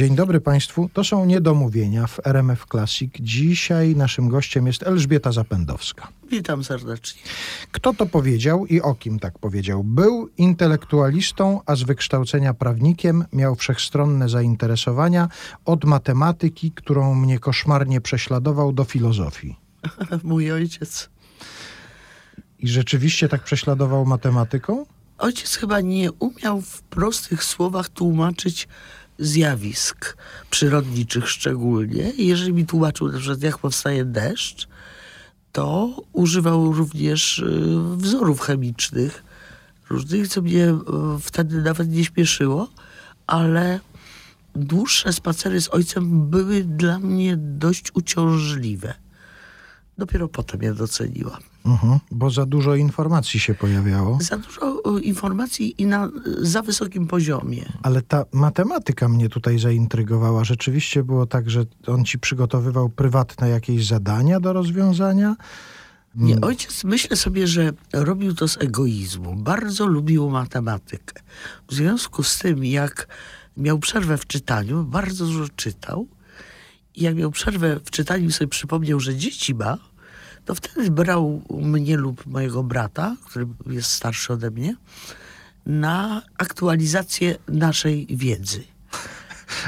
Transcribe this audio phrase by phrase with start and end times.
[0.00, 0.90] Dzień dobry Państwu.
[0.92, 3.10] To są niedomówienia w RMF Classic.
[3.20, 6.08] Dzisiaj naszym gościem jest Elżbieta Zapędowska.
[6.30, 7.22] Witam serdecznie.
[7.72, 9.84] Kto to powiedział i o kim tak powiedział?
[9.84, 15.28] Był intelektualistą, a z wykształcenia prawnikiem, miał wszechstronne zainteresowania
[15.64, 19.56] od matematyki, którą mnie koszmarnie prześladował, do filozofii.
[20.22, 21.10] Mój ojciec.
[22.58, 24.86] I rzeczywiście tak prześladował matematyką?
[25.20, 28.68] Ojciec chyba nie umiał w prostych słowach tłumaczyć
[29.20, 30.16] zjawisk
[30.50, 32.12] przyrodniczych szczególnie.
[32.16, 34.68] Jeżeli mi tłumaczył na przykład jak powstaje deszcz,
[35.52, 37.46] to używał również y,
[37.96, 39.24] wzorów chemicznych
[39.90, 40.76] różnych, co mnie y,
[41.20, 42.68] wtedy nawet nie śpieszyło,
[43.26, 43.80] ale
[44.54, 48.94] dłuższe spacery z ojcem były dla mnie dość uciążliwe.
[49.98, 51.40] Dopiero potem je doceniłam.
[51.66, 54.18] Mhm, bo za dużo informacji się pojawiało.
[54.20, 56.08] Za dużo y, informacji i na
[56.38, 57.72] za wysokim poziomie.
[57.82, 60.44] Ale ta matematyka mnie tutaj zaintrygowała.
[60.44, 65.36] Rzeczywiście było tak, że on ci przygotowywał prywatne jakieś zadania do rozwiązania?
[66.14, 69.36] Nie, ojciec myślę sobie, że robił to z egoizmu.
[69.36, 71.22] Bardzo lubił matematykę.
[71.68, 73.08] W związku z tym, jak
[73.56, 76.06] miał przerwę w czytaniu, bardzo dużo czytał.
[77.00, 79.78] I jak miał przerwę w czytaniu sobie przypomniał, że dzieci ma,
[80.44, 84.76] to wtedy brał mnie lub mojego brata, który jest starszy ode mnie,
[85.66, 88.64] na aktualizację naszej wiedzy.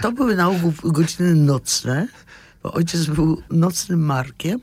[0.03, 2.09] To były na ogół godziny nocne,
[2.63, 4.61] bo ojciec był nocnym markiem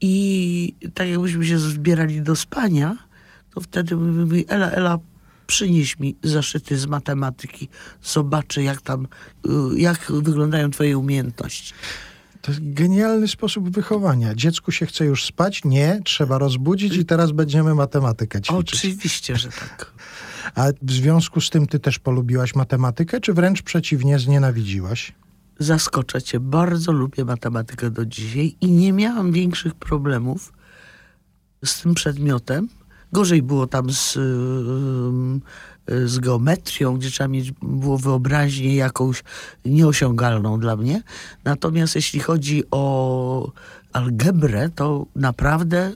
[0.00, 2.96] i tak jakbyśmy się zbierali do spania,
[3.54, 4.98] to wtedy mówi, Ela, Ela,
[5.48, 7.68] przynieś mi zaszyty z matematyki,
[8.02, 9.06] zobaczę jak tam,
[9.46, 11.74] y, jak wyglądają twoje umiejętności.
[12.42, 14.34] To jest genialny sposób wychowania.
[14.34, 15.64] Dziecku się chce już spać?
[15.64, 18.74] Nie, trzeba rozbudzić i teraz będziemy matematykę ćwiczyć.
[18.74, 19.92] Oczywiście, że tak.
[20.54, 25.12] A w związku z tym ty też polubiłaś matematykę, czy wręcz przeciwnie, znienawidziłaś?
[25.58, 30.52] Zaskoczę cię, bardzo lubię matematykę do dzisiaj i nie miałam większych problemów
[31.64, 32.68] z tym przedmiotem.
[33.12, 34.18] Gorzej było tam z,
[36.04, 39.24] z geometrią, gdzie trzeba mieć było wyobraźnię jakąś
[39.64, 41.02] nieosiągalną dla mnie.
[41.44, 43.52] Natomiast jeśli chodzi o
[43.92, 45.92] algebrę, to naprawdę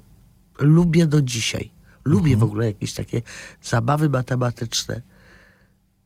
[0.59, 1.71] lubię do dzisiaj.
[2.05, 3.23] Lubię w ogóle jakieś takie
[3.63, 5.03] zabawy matematyczne.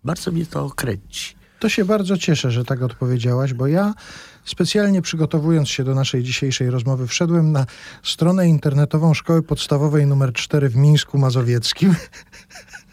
[0.04, 1.36] Bardzo mnie to kręci.
[1.60, 3.94] To się bardzo cieszę, że tak odpowiedziałaś, bo ja
[4.46, 7.66] specjalnie przygotowując się do naszej dzisiejszej rozmowy, wszedłem na
[8.02, 11.94] stronę internetową Szkoły Podstawowej nr 4 w Mińsku Mazowieckim.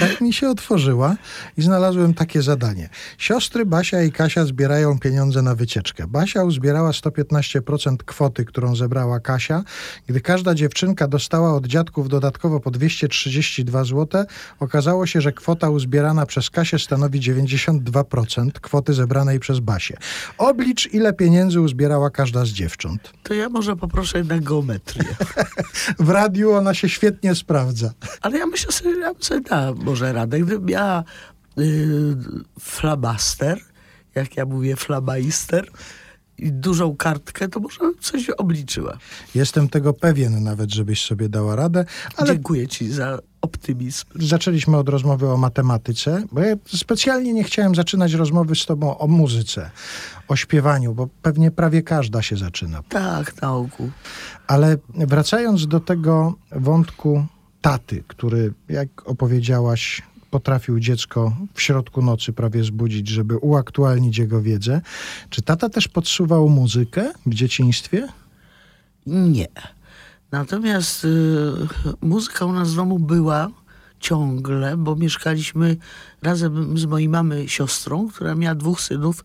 [0.00, 1.16] tak mi się otworzyła
[1.56, 2.88] i znalazłem takie zadanie.
[3.18, 6.06] Siostry Basia i Kasia zbierają pieniądze na wycieczkę.
[6.06, 9.64] Basia uzbierała 115% kwoty, którą zebrała Kasia.
[10.06, 14.24] Gdy każda dziewczynka dostała od dziadków dodatkowo po 232 zł,
[14.60, 19.96] okazało się, że kwota uzbierana przez Kasię stanowi 92% kwoty zebranej przez Basię.
[20.38, 23.12] Oblicz, ile pieniędzy uzbierała każda z dziewcząt.
[23.22, 25.04] To ja może poproszę jednak geometrię.
[25.98, 27.90] w radiu ona się świetnie sprawdza.
[28.20, 30.40] Ale ja myślę sobie, ja sobie da może radę.
[30.40, 31.04] Gdybym miała
[31.56, 32.16] yy,
[32.60, 33.60] flabaster,
[34.14, 35.70] jak ja mówię flabaister,
[36.38, 38.98] i dużą kartkę, to może coś obliczyła.
[39.34, 41.84] Jestem tego pewien nawet, żebyś sobie dała radę.
[42.16, 44.04] Ale Dziękuję ci za optymizm.
[44.14, 49.06] Zaczęliśmy od rozmowy o matematyce, bo ja specjalnie nie chciałem zaczynać rozmowy z tobą o
[49.06, 49.70] muzyce,
[50.28, 52.82] o śpiewaniu, bo pewnie prawie każda się zaczyna.
[52.88, 53.90] Tak, na ogół.
[54.46, 57.26] Ale wracając do tego wątku
[57.64, 64.80] taty, który, jak opowiedziałaś, potrafił dziecko w środku nocy prawie zbudzić, żeby uaktualnić jego wiedzę.
[65.30, 68.08] Czy tata też podsuwał muzykę w dzieciństwie?
[69.06, 69.48] Nie.
[70.30, 71.08] Natomiast y,
[72.00, 73.50] muzyka u nas w domu była
[74.00, 75.76] ciągle, bo mieszkaliśmy
[76.22, 79.24] razem z mojej mamy siostrą, która miała dwóch synów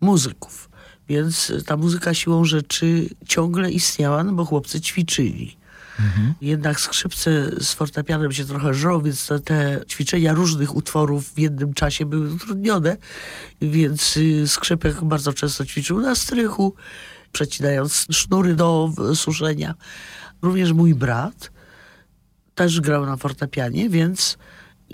[0.00, 0.70] muzyków.
[1.08, 5.59] Więc ta muzyka siłą rzeczy ciągle istniała, no bo chłopcy ćwiczyli.
[6.06, 6.34] Mhm.
[6.40, 11.74] Jednak skrzypce z fortepianem się trochę żrą, więc te, te, ćwiczenia różnych utworów w jednym
[11.74, 12.96] czasie były utrudnione,
[13.62, 16.74] więc y, skrzypek bardzo często ćwiczył na strychu,
[17.32, 19.74] przecinając sznury do suszenia.
[20.42, 21.50] Również mój brat
[22.54, 24.38] też grał na fortepianie, więc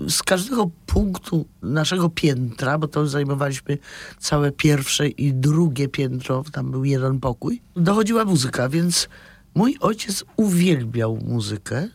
[0.08, 3.79] z każdego punktu naszego piętra, bo to zajmowaliśmy
[4.19, 9.08] całe pierwsze i drugie piętro, tam był jeden pokój, dochodziła muzyka, więc
[9.56, 11.88] Mój ojciec uwielbiał muzykę,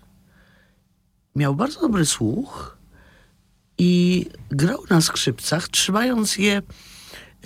[1.36, 2.78] miał bardzo dobry słuch
[3.78, 6.62] i grał na skrzypcach, trzymając je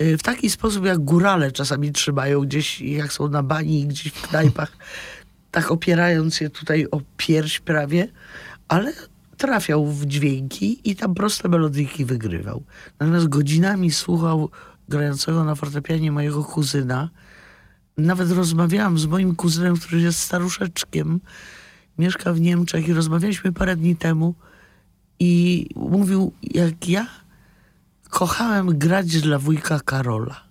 [0.00, 4.22] y, w taki sposób, jak górale czasami trzymają gdzieś, jak są na bani, gdzieś w
[4.28, 4.76] knajpach,
[5.50, 8.08] tak opierając je tutaj o pierś prawie,
[8.68, 8.92] ale
[9.36, 12.62] trafiał w dźwięki i tam proste melodyjki wygrywał.
[13.00, 14.50] Natomiast godzinami słuchał
[14.88, 17.10] grającego na fortepianie mojego kuzyna.
[17.96, 21.20] Nawet rozmawiałam z moim kuzynem, który jest staruszeczkiem,
[21.98, 24.34] mieszka w Niemczech i rozmawialiśmy parę dni temu
[25.18, 27.06] i mówił, jak ja
[28.10, 30.46] kochałem grać dla wujka Karola.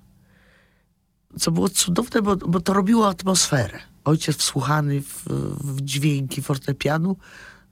[1.40, 3.80] Co było cudowne, bo, bo to robiło atmosferę.
[4.04, 5.24] Ojciec wsłuchany w,
[5.64, 7.16] w dźwięki fortepianu.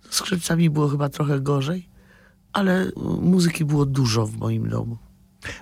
[0.10, 1.90] Z skrzypcami było chyba trochę gorzej,
[2.54, 2.92] ale
[3.22, 4.98] muzyki było dużo w moim domu.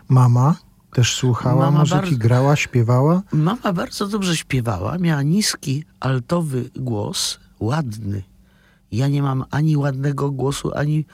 [0.10, 0.56] Mama
[0.94, 3.22] też słuchała Mama muzyki, bardzo- grała, śpiewała.
[3.32, 8.24] Mama bardzo dobrze śpiewała, miała niski, altowy głos, ładny.
[8.92, 11.06] Ja nie mam ani ładnego głosu, ani,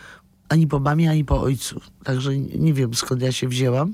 [0.50, 1.82] ani po mamie, ani po ojcu.
[2.04, 3.94] Także nie wiem skąd ja się wzięłam,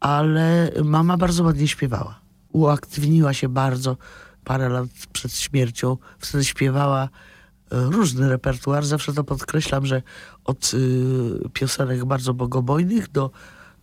[0.00, 2.20] ale mama bardzo ładnie śpiewała.
[2.52, 3.96] Uaktywniła się bardzo
[4.44, 5.96] parę lat przed śmiercią.
[6.18, 7.08] Wtedy śpiewała e,
[7.70, 8.84] różny repertuar.
[8.86, 10.02] Zawsze to podkreślam, że
[10.44, 13.30] od y, piosenek bardzo bogobojnych do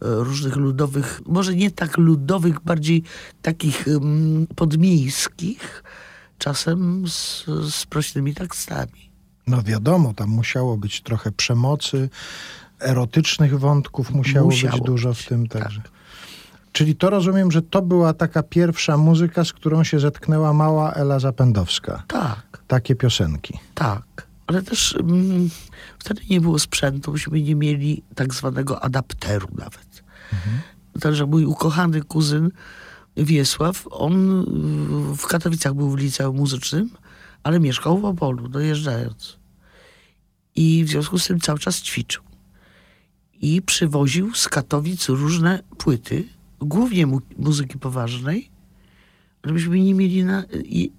[0.02, 3.04] różnych ludowych, może nie tak ludowych, bardziej
[3.42, 5.84] takich ym, podmiejskich,
[6.38, 9.10] czasem z, z prośnymi tekstami.
[9.48, 12.10] No wiadomo, tam musiało być trochę przemocy,
[12.80, 15.82] erotycznych wątków musiało, Musiało być dużo być, w tym także.
[16.72, 21.20] Czyli to rozumiem, że to była taka pierwsza muzyka, z którą się zetknęła mała Ela
[21.20, 22.04] Zapędowska.
[22.08, 23.60] Tak, Takie piosenki.
[23.76, 24.04] tak.
[24.48, 25.50] Ale też mm,
[26.00, 29.89] wtedy nie było sprzętu, myśmy nie mieli tak zwanego adapteru nawet.
[31.02, 32.52] Także mój ukochany kuzyn
[33.18, 34.46] Wiesław, on
[35.18, 36.90] w Katowicach był w liceum muzycznym,
[37.44, 39.38] ale mieszkał w Opolu, dojeżdżając.
[40.56, 42.24] I w związku z tym cały czas ćwiczył.
[43.42, 46.28] I przywoził z Katowic różne płyty,
[46.60, 48.50] głównie mu- muzyki poważnej,
[49.44, 50.44] żebyśmy nie mieli na,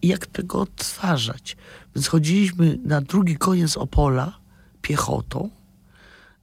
[0.03, 1.57] jak tego odtwarzać.
[1.95, 4.39] Więc chodziliśmy na drugi koniec Opola
[4.83, 5.51] piechotą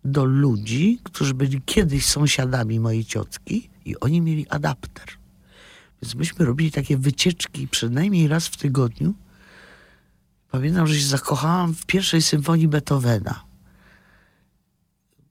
[0.08, 5.06] do ludzi, którzy byli kiedyś sąsiadami mojej ciotki i oni mieli adapter.
[6.02, 9.14] Więc myśmy robili takie wycieczki przynajmniej raz w tygodniu.
[10.52, 13.44] Pamiętam, że się zakochałam w pierwszej symfonii Beethovena.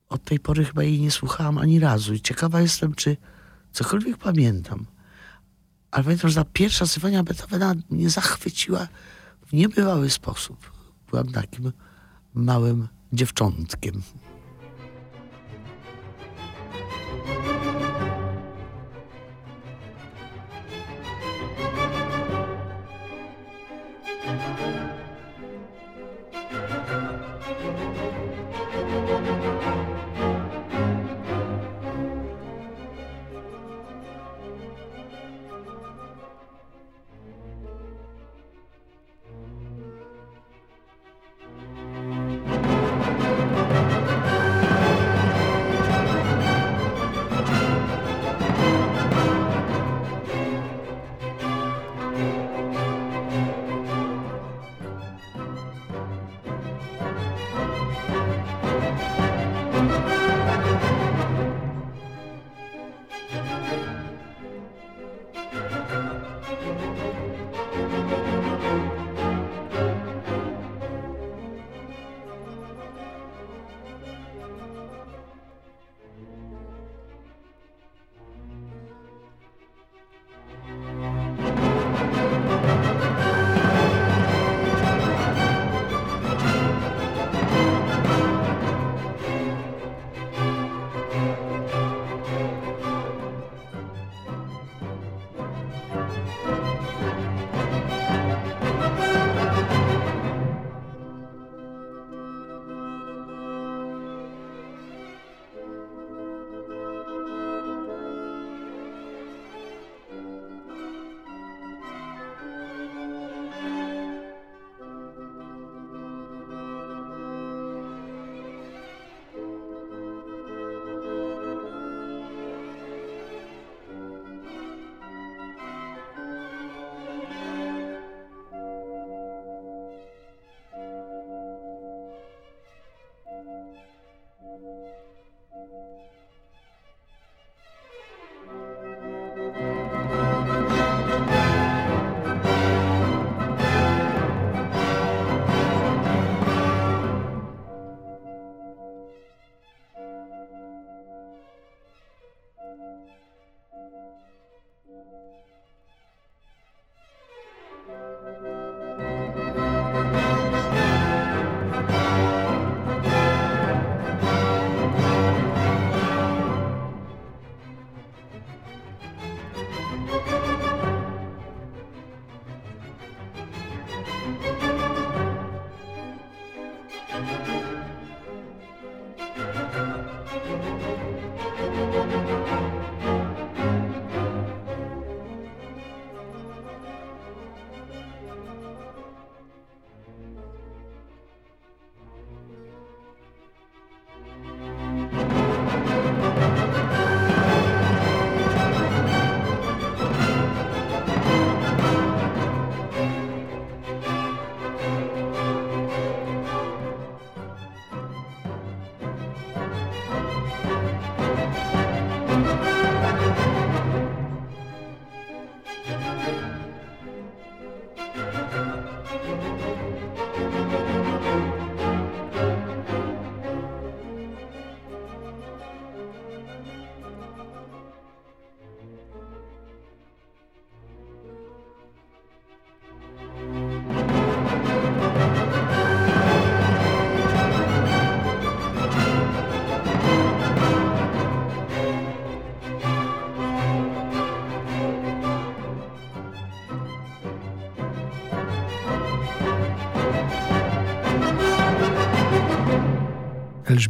[0.08, 3.16] Od tej pory chyba jej nie słuchałam ani razu i ciekawa jestem, czy
[3.72, 4.86] cokolwiek pamiętam.
[5.90, 8.88] Ale pamiętam, że ta pierwsza symfonia Beethovena mnie zachwyciła
[9.46, 10.72] w niebywały sposób.
[11.10, 11.72] Byłam takim
[12.34, 14.02] małym dziewczątkiem.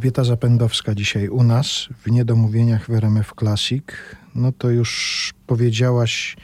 [0.07, 3.83] Elżbieta Zapędowska dzisiaj u nas w Niedomówieniach w RMF Classic.
[4.35, 6.37] No to już powiedziałaś,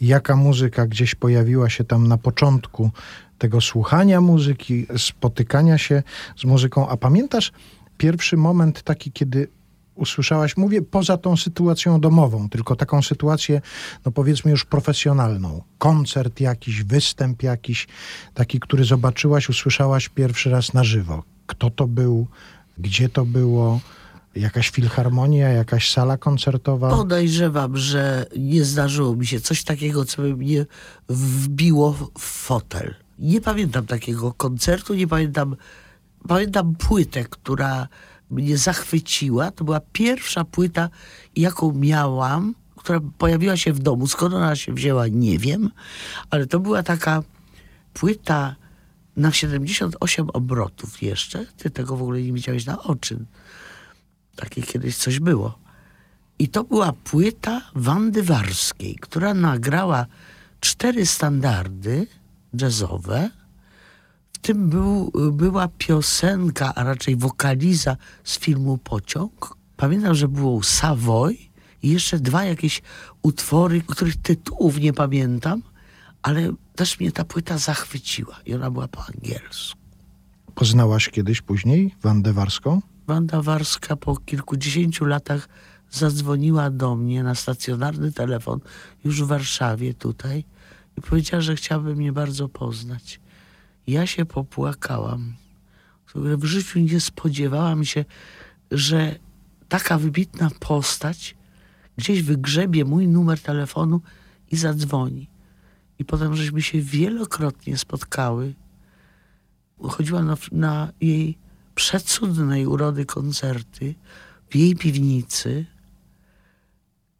[0.00, 2.90] jaka muzyka gdzieś pojawiła się tam na początku
[3.38, 6.02] tego słuchania muzyki, spotykania się
[6.36, 6.88] z muzyką.
[6.88, 7.52] A pamiętasz
[7.98, 9.48] pierwszy moment taki, kiedy
[9.94, 13.60] usłyszałaś, mówię poza tą sytuacją domową, tylko taką sytuację,
[14.04, 15.62] no powiedzmy już profesjonalną.
[15.78, 17.88] Koncert jakiś, występ jakiś,
[18.34, 21.22] taki, który zobaczyłaś, usłyszałaś pierwszy raz na żywo.
[21.46, 22.26] Kto to był,
[22.82, 23.80] gdzie to było,
[24.34, 26.90] jakaś filharmonia, jakaś sala koncertowa?
[26.90, 30.66] Podejrzewam, że nie zdarzyło mi się coś takiego, co by mnie
[31.08, 32.94] wbiło w fotel.
[33.18, 35.56] Nie pamiętam takiego koncertu, nie pamiętam.
[36.28, 37.88] Pamiętam płytę, która
[38.30, 39.50] mnie zachwyciła.
[39.50, 40.88] To była pierwsza płyta,
[41.36, 44.06] jaką miałam, która pojawiła się w domu.
[44.06, 45.70] Skąd ona się wzięła, nie wiem,
[46.30, 47.22] ale to była taka
[47.94, 48.56] płyta
[49.16, 51.46] na 78 obrotów jeszcze.
[51.46, 53.24] Ty tego w ogóle nie widziałeś na oczy.
[54.36, 55.58] Takie kiedyś coś było.
[56.38, 60.06] I to była płyta Wandy Warskiej, która nagrała
[60.60, 62.06] cztery standardy
[62.60, 63.30] jazzowe.
[64.32, 69.56] W tym był, była piosenka, a raczej wokaliza z filmu Pociąg.
[69.76, 71.36] Pamiętam, że było Savoy
[71.82, 72.82] i jeszcze dwa jakieś
[73.22, 75.62] utwory, których tytułów nie pamiętam,
[76.22, 79.80] ale też mnie ta płyta zachwyciła i ona była po angielsku.
[80.54, 82.80] Poznałaś kiedyś później Wandę Warską?
[83.06, 85.48] Wanda Warska po kilkudziesięciu latach
[85.90, 88.60] zadzwoniła do mnie na stacjonarny telefon
[89.04, 90.44] już w Warszawie tutaj
[90.98, 93.20] i powiedziała, że chciałaby mnie bardzo poznać.
[93.86, 95.34] Ja się popłakałam.
[96.14, 98.04] W życiu nie spodziewałam się,
[98.70, 99.18] że
[99.68, 101.36] taka wybitna postać
[101.96, 104.00] gdzieś wygrzebie mój numer telefonu
[104.50, 105.31] i zadzwoni.
[105.98, 108.54] I potem żeśmy się wielokrotnie spotkały.
[109.82, 111.38] Chodziła na, na jej
[111.74, 113.94] przecudnej urody koncerty
[114.50, 115.66] w jej piwnicy,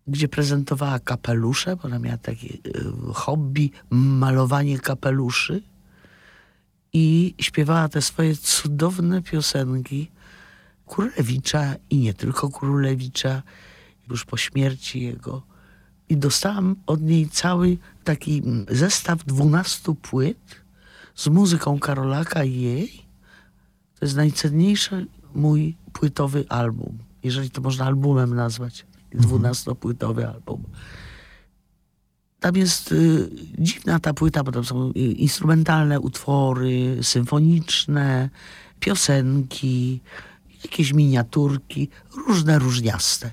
[0.06, 2.60] gdzie prezentowała kapelusze, bo ona miała takie y,
[3.14, 5.62] hobby malowanie kapeluszy
[6.92, 10.10] i śpiewała te swoje cudowne piosenki
[10.86, 13.42] Królewicza i nie tylko Królewicza,
[14.10, 15.42] już po śmierci jego.
[16.08, 20.62] I dostałam od niej cały taki zestaw dwunastu płyt
[21.14, 22.88] z muzyką Karolaka i jej.
[23.98, 28.86] To jest najcenniejszy mój płytowy album, jeżeli to można albumem nazwać.
[29.14, 30.62] Dwunastopłytowy album.
[32.40, 33.28] Tam jest y,
[33.58, 38.30] dziwna ta płyta, bo tam są y, instrumentalne utwory, symfoniczne,
[38.80, 40.00] piosenki,
[40.64, 41.88] jakieś miniaturki,
[42.26, 43.30] różne, różniaste.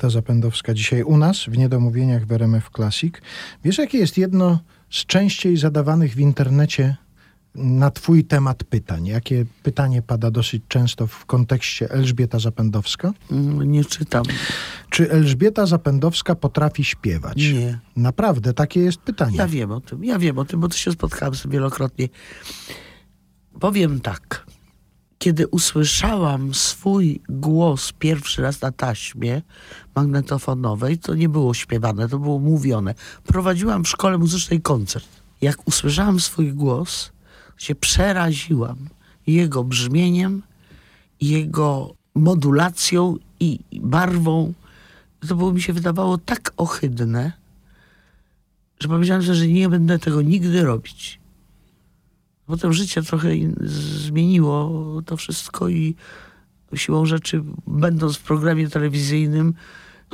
[0.00, 3.14] Elżbieta Zapędowska dzisiaj u nas w Niedomówieniach w RMF Classic.
[3.64, 4.58] Wiesz, jakie jest jedno
[4.90, 6.96] z częściej zadawanych w internecie
[7.54, 9.06] na twój temat pytań?
[9.06, 13.12] Jakie pytanie pada dosyć często w kontekście Elżbieta Zapędowska?
[13.30, 14.24] Mm, Nie czytam.
[14.90, 17.36] Czy Elżbieta Zapędowska potrafi śpiewać?
[17.36, 17.78] Nie.
[17.96, 19.36] Naprawdę, takie jest pytanie.
[19.36, 22.08] Ja wiem o tym, ja wiem o tym, bo to się spotkałam z tym wielokrotnie.
[23.60, 24.46] Powiem tak.
[25.22, 29.42] Kiedy usłyszałam swój głos pierwszy raz na taśmie
[29.94, 32.94] magnetofonowej, to nie było śpiewane, to było mówione.
[33.26, 35.06] Prowadziłam w szkole muzycznej koncert.
[35.40, 37.12] Jak usłyszałam swój głos,
[37.56, 38.76] się przeraziłam
[39.26, 40.42] jego brzmieniem,
[41.20, 44.52] jego modulacją i barwą.
[45.28, 47.32] To było mi się wydawało tak ohydne,
[48.80, 51.19] że powiedziałem sobie, że nie będę tego nigdy robić.
[52.50, 53.28] Potem życie trochę
[53.96, 54.72] zmieniło
[55.06, 55.96] to wszystko i
[56.74, 59.54] siłą rzeczy, będąc w programie telewizyjnym,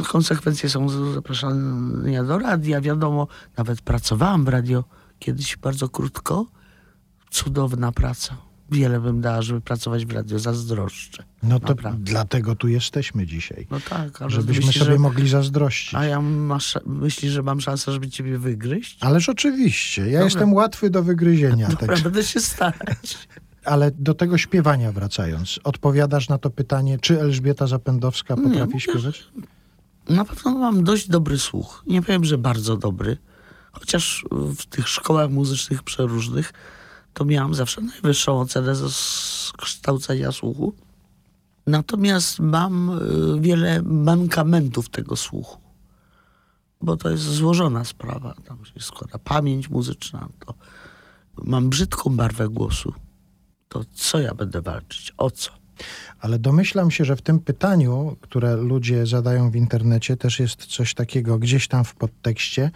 [0.08, 3.28] konsekwencje są zapraszania do radia, wiadomo.
[3.56, 4.84] Nawet pracowałam w radio
[5.18, 6.46] kiedyś bardzo krótko.
[7.30, 8.36] Cudowna praca.
[8.70, 10.38] Wiele bym dała, żeby pracować w radio.
[10.38, 11.24] Zazdroszczę.
[11.42, 11.98] No to Naprawdę.
[12.04, 13.66] dlatego tu jesteśmy dzisiaj.
[13.70, 15.94] No tak, ale Żebyśmy myślisz, sobie że, mogli zazdrościć.
[15.94, 18.98] A ja masz, myślisz, że mam szansę, żeby ciebie wygryźć?
[19.00, 20.24] Ależ oczywiście, ja Dobra.
[20.24, 21.68] jestem łatwy do wygryzienia.
[21.68, 22.02] Dobra, Tak.
[22.04, 23.18] będę się starać.
[23.64, 29.24] Ale do tego śpiewania wracając, odpowiadasz na to pytanie, czy Elżbieta Zapędowska potrafi mówię, śpiewać?
[30.08, 31.82] Na pewno mam dość dobry słuch.
[31.86, 33.16] Nie powiem, że bardzo dobry.
[33.72, 36.52] Chociaż w tych szkołach muzycznych przeróżnych
[37.16, 38.86] to miałam zawsze najwyższą ocenę ze
[39.56, 40.74] kształcenia słuchu.
[41.66, 45.60] Natomiast mam y, wiele mankamentów tego słuchu.
[46.80, 48.34] Bo to jest złożona sprawa.
[48.44, 50.28] Tam się składa pamięć muzyczna.
[50.46, 50.54] To
[51.44, 52.92] mam brzydką barwę głosu.
[53.68, 55.12] To co ja będę walczyć?
[55.16, 55.50] O co?
[56.20, 60.94] Ale domyślam się, że w tym pytaniu, które ludzie zadają w internecie, też jest coś
[60.94, 62.70] takiego gdzieś tam w podtekście.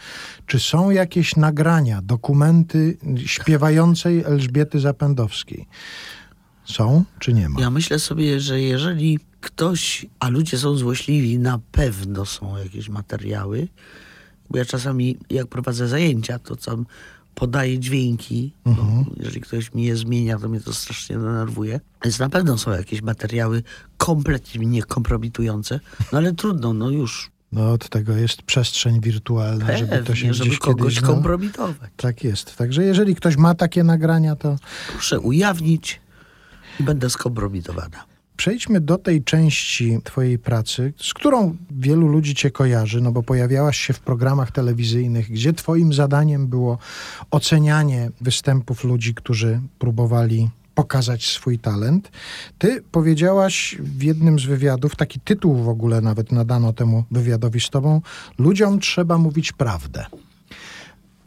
[0.47, 5.67] Czy są jakieś nagrania, dokumenty śpiewającej Elżbiety Zapędowskiej?
[6.65, 7.61] Są czy nie ma?
[7.61, 13.69] Ja myślę sobie, że jeżeli ktoś, a ludzie są złośliwi, na pewno są jakieś materiały,
[14.51, 16.87] bo ja czasami jak prowadzę zajęcia, to tam
[17.35, 18.55] podaję dźwięki.
[18.67, 21.81] No, jeżeli ktoś mi je zmienia, to mnie to strasznie denerwuje.
[22.05, 23.63] Więc na pewno są jakieś materiały
[23.97, 25.81] kompletnie mnie kompromitujące,
[26.13, 27.31] no ale trudno, no już.
[27.53, 31.09] No od tego jest przestrzeń wirtualna, żeby to się Pewnie, żeby gdzieś kogoś kiedyś...
[31.09, 31.91] No, kompromitować.
[31.97, 32.57] tak jest.
[32.57, 34.57] Także jeżeli ktoś ma takie nagrania, to
[34.93, 36.01] Proszę ujawnić
[36.81, 38.10] i będę skompromitowana.
[38.41, 43.77] Przejdźmy do tej części Twojej pracy, z którą wielu ludzi Cię kojarzy, no bo pojawiałaś
[43.77, 46.79] się w programach telewizyjnych, gdzie Twoim zadaniem było
[47.31, 52.11] ocenianie występów ludzi, którzy próbowali pokazać swój talent.
[52.59, 57.71] Ty powiedziałaś w jednym z wywiadów, taki tytuł w ogóle nawet nadano temu wywiadowi z
[57.71, 58.01] Tobą:
[58.39, 60.07] Ludziom trzeba mówić prawdę.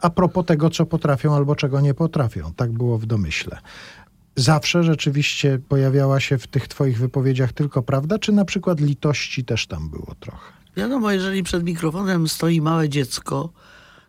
[0.00, 2.52] A propos tego, co potrafią albo czego nie potrafią.
[2.56, 3.58] Tak było w domyśle
[4.36, 9.66] zawsze rzeczywiście pojawiała się w tych twoich wypowiedziach tylko prawda, czy na przykład litości też
[9.66, 10.52] tam było trochę?
[10.76, 13.52] Wiadomo, jeżeli przed mikrofonem stoi małe dziecko,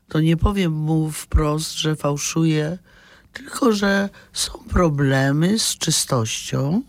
[0.08, 2.78] to nie powiem mu wprost, że fałszuje,
[3.34, 6.82] tylko że są problemy z czystością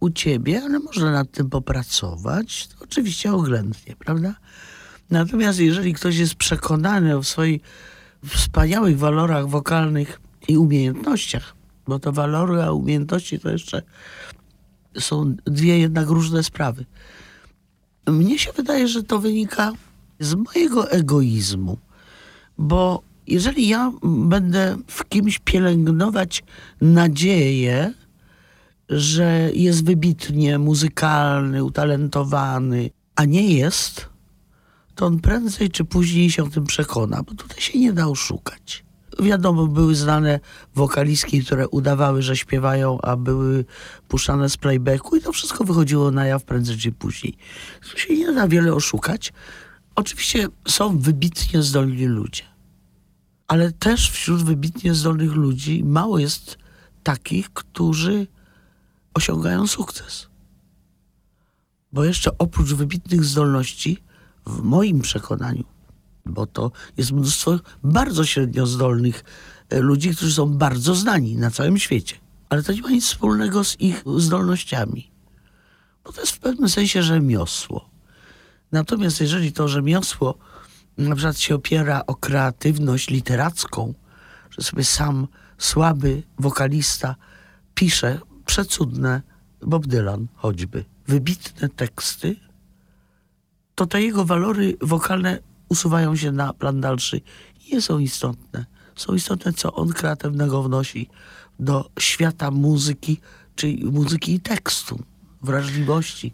[0.00, 2.68] u ciebie, ale można nad tym popracować.
[2.68, 4.34] To oczywiście oględnie, prawda?
[5.10, 7.60] Natomiast jeżeli ktoś jest przekonany o swoich
[8.26, 11.54] wspaniałych walorach wokalnych i umiejętnościach,
[11.92, 13.82] bo to walory, a umiejętności to jeszcze
[14.98, 16.84] są dwie jednak różne sprawy.
[18.06, 19.72] Mnie się wydaje, że to wynika
[20.20, 21.78] z mojego egoizmu,
[22.58, 26.42] bo jeżeli ja będę w kimś pielęgnować
[26.80, 27.94] nadzieję,
[28.88, 34.08] że jest wybitnie muzykalny, utalentowany, a nie jest,
[34.94, 38.84] to on prędzej czy później się o tym przekona, bo tutaj się nie da oszukać.
[39.20, 40.40] Wiadomo, były znane
[40.74, 43.64] wokalistki, które udawały, że śpiewają, a były
[44.08, 47.36] puszczane z playbacku i to wszystko wychodziło na jaw prędzej czy później.
[47.90, 49.32] Tu się nie da wiele oszukać.
[49.94, 52.42] Oczywiście są wybitnie zdolni ludzie,
[53.48, 56.58] ale też wśród wybitnie zdolnych ludzi mało jest
[57.02, 58.26] takich, którzy
[59.14, 60.28] osiągają sukces.
[61.92, 64.02] Bo jeszcze oprócz wybitnych zdolności,
[64.46, 65.64] w moim przekonaniu,
[66.26, 69.24] bo to jest mnóstwo bardzo średnio zdolnych
[69.68, 72.16] e, ludzi, którzy są bardzo znani na całym świecie.
[72.48, 75.10] Ale to nie ma nic wspólnego z ich zdolnościami.
[76.04, 77.90] Bo to jest w pewnym sensie rzemiosło.
[78.72, 80.38] Natomiast jeżeli to rzemiosło
[80.98, 83.94] na przykład się opiera o kreatywność literacką,
[84.50, 87.16] że sobie sam słaby wokalista
[87.74, 89.22] pisze przecudne,
[89.60, 92.36] Bob Dylan choćby, wybitne teksty,
[93.74, 95.38] to te jego walory wokalne
[95.72, 97.20] usuwają się na plan dalszy.
[97.72, 98.66] Nie są istotne.
[98.96, 101.08] Są istotne, co on kreatywnego wnosi
[101.60, 103.20] do świata muzyki,
[103.54, 104.98] czyli muzyki i tekstu,
[105.42, 106.32] wrażliwości,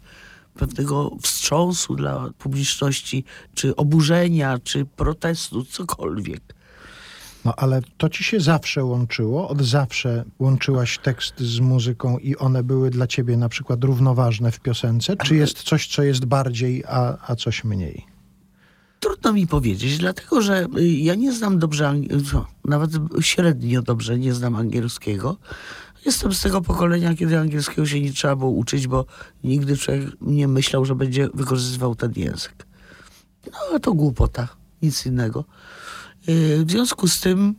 [0.53, 3.23] pewnego wstrząsu dla publiczności,
[3.53, 6.41] czy oburzenia, czy protestu, cokolwiek.
[7.45, 9.49] No ale to ci się zawsze łączyło?
[9.49, 14.59] Od zawsze łączyłaś tekst z muzyką i one były dla ciebie na przykład równoważne w
[14.59, 15.17] piosence?
[15.17, 18.18] Czy jest coś, co jest bardziej, a, a coś mniej?
[18.99, 21.93] Trudno mi powiedzieć, dlatego że y, ja nie znam dobrze,
[22.65, 25.37] nawet średnio dobrze nie znam angielskiego.
[26.05, 29.05] Jestem z tego pokolenia, kiedy angielskiego się nie trzeba było uczyć, bo
[29.43, 32.65] nigdy człowiek nie myślał, że będzie wykorzystywał ten język.
[33.51, 34.47] No ale to głupota,
[34.81, 35.45] nic innego.
[36.29, 37.55] Y, w związku z tym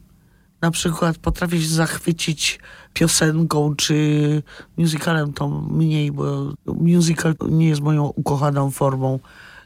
[0.60, 2.58] na przykład potrafię się zachwycić
[2.92, 4.42] piosenką czy
[4.76, 9.18] musicalem, to mniej, bo musical nie jest moją ukochaną formą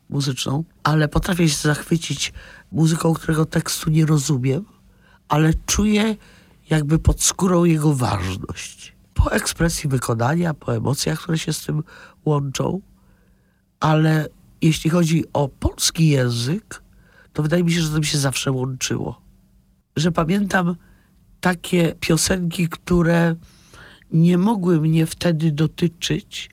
[0.08, 2.32] muzyczną, ale potrafię się zachwycić
[2.72, 4.64] muzyką, którego tekstu nie rozumiem,
[5.28, 6.16] ale czuję
[6.70, 8.94] jakby pod skórą jego ważność.
[9.14, 11.82] Po ekspresji wykonania, po emocjach, które się z tym
[12.24, 12.80] łączą,
[13.80, 14.28] ale
[14.62, 16.82] jeśli chodzi o polski język,
[17.32, 19.20] to wydaje mi się, że to mi się zawsze łączyło.
[19.96, 20.76] Że pamiętam
[21.40, 23.36] takie piosenki, które
[24.12, 26.50] nie mogły mnie wtedy dotyczyć,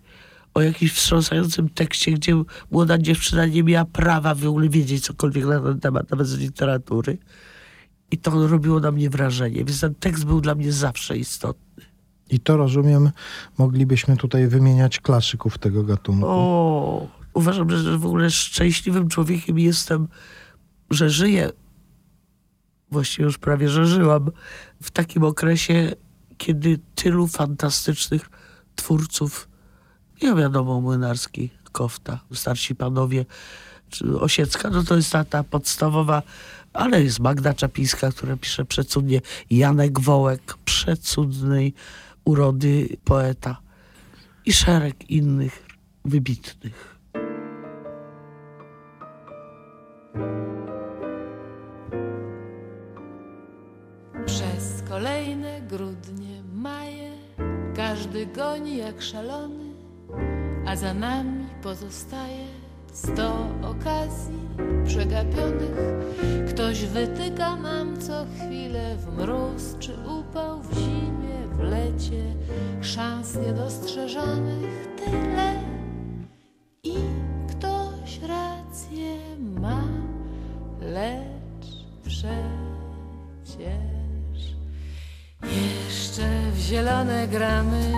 [0.54, 5.60] o jakimś wstrząsającym tekście, gdzie młoda dziewczyna nie miała prawa w ogóle wiedzieć cokolwiek na
[5.60, 7.18] ten temat, nawet z literatury.
[8.12, 11.84] I to robiło na mnie wrażenie, więc ten tekst był dla mnie zawsze istotny.
[12.30, 13.12] I to rozumiem,
[13.58, 16.26] moglibyśmy tutaj wymieniać klasyków tego gatunku.
[16.28, 20.08] O, uważam, że w ogóle szczęśliwym człowiekiem jestem,
[20.90, 21.50] że żyję,
[22.92, 24.32] właściwie już prawie, że żyłam
[24.82, 25.92] w takim okresie,
[26.38, 28.30] kiedy tylu fantastycznych
[28.76, 29.51] twórców
[30.22, 33.26] ja wiadomo, Młynarski, Kofta, starsi panowie,
[33.90, 36.22] czy Osiecka, no to jest ta, ta podstawowa,
[36.74, 41.74] ale jest Magda Czapińska, która pisze przecudnie, Janek Wołek, przecudnej
[42.26, 43.58] urody poeta.
[44.46, 45.66] I szereg innych
[46.06, 46.98] wybitnych.
[54.26, 57.18] Przez kolejne grudnie, maje,
[57.76, 59.71] każdy goni jak szalony
[60.72, 62.48] a za nami pozostaje
[62.94, 64.40] sto okazji
[64.86, 65.76] przegapionych.
[66.50, 72.24] Ktoś wytyka nam co chwilę w mróz czy upał w zimie, w lecie,
[72.82, 75.54] szans niedostrzeżonych tyle.
[76.84, 76.96] I
[77.50, 79.18] ktoś rację
[79.60, 79.84] ma,
[80.82, 81.68] lecz
[82.04, 82.32] przecież
[85.44, 87.94] jeszcze w zielone gramy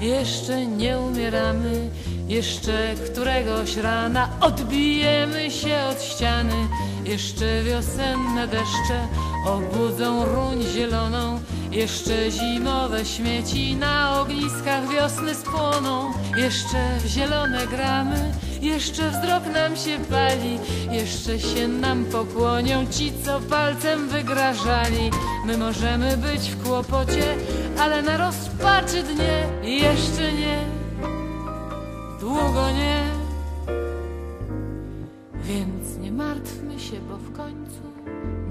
[0.00, 1.90] jeszcze nie umieramy,
[2.28, 6.68] jeszcze któregoś rana odbijemy się od ściany,
[7.04, 9.08] jeszcze wiosenne deszcze
[9.46, 19.10] obudzą ruń zieloną, jeszcze zimowe śmieci na ogniskach wiosny spłoną, jeszcze w zielone gramy, jeszcze
[19.10, 20.58] wzrok nam się pali,
[20.90, 25.10] jeszcze się nam pokłonią ci, co palcem wygrażali.
[25.46, 27.34] My możemy być w kłopocie,
[27.78, 30.58] ale na rozpaczy dnie jeszcze nie,
[32.20, 33.02] długo nie.
[35.34, 37.82] Więc nie martwmy się, bo w końcu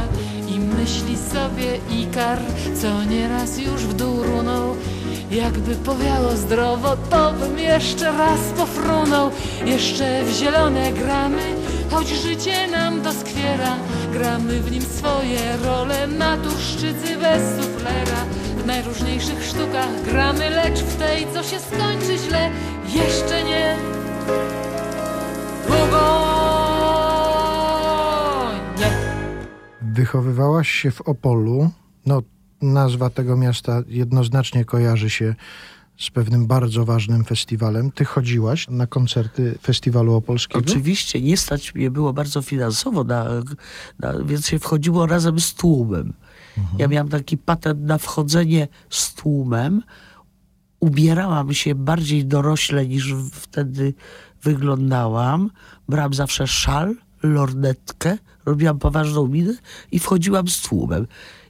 [0.48, 2.40] i myśli sobie Ikar,
[2.82, 4.76] co nieraz już w dół runął.
[5.32, 9.32] Jakby powiało zdrowo, to bym jeszcze raz pofrunął.
[9.66, 11.56] Jeszcze w zielone gramy,
[11.92, 13.76] choć życie nam doskwiera.
[14.14, 18.26] Gramy w nim swoje role, naturszczycy bez suflera.
[18.68, 22.52] W najróżniejszych sztukach gramy, lecz w tej, co się skończy źle,
[22.96, 23.78] jeszcze nie.
[25.68, 26.02] Długo
[28.80, 28.92] nie.
[29.94, 31.70] Wychowywałaś się w Opolu.
[32.06, 32.22] No,
[32.62, 35.36] nazwa tego miasta jednoznacznie kojarzy się
[35.98, 37.92] z pewnym bardzo ważnym festiwalem.
[37.92, 40.66] Ty chodziłaś na koncerty festiwalu opolskiego?
[40.70, 43.26] Oczywiście nie stać mnie było bardzo finansowo, na,
[44.00, 46.14] na, więc się wchodziło razem z tłumem.
[46.78, 49.84] Ja miałam taki patent na wchodzenie z tłumem.
[50.80, 53.94] Ubierałam się bardziej dorośle niż wtedy
[54.44, 55.50] wyglądałam.
[55.90, 59.54] Brałam zawsze szal, lornetkę, robiłam poważną minę
[59.92, 61.08] i wchodziłam z tłumem.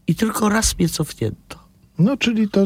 [0.07, 1.67] I tylko raz mnie cofnięto.
[1.99, 2.63] No, czyli to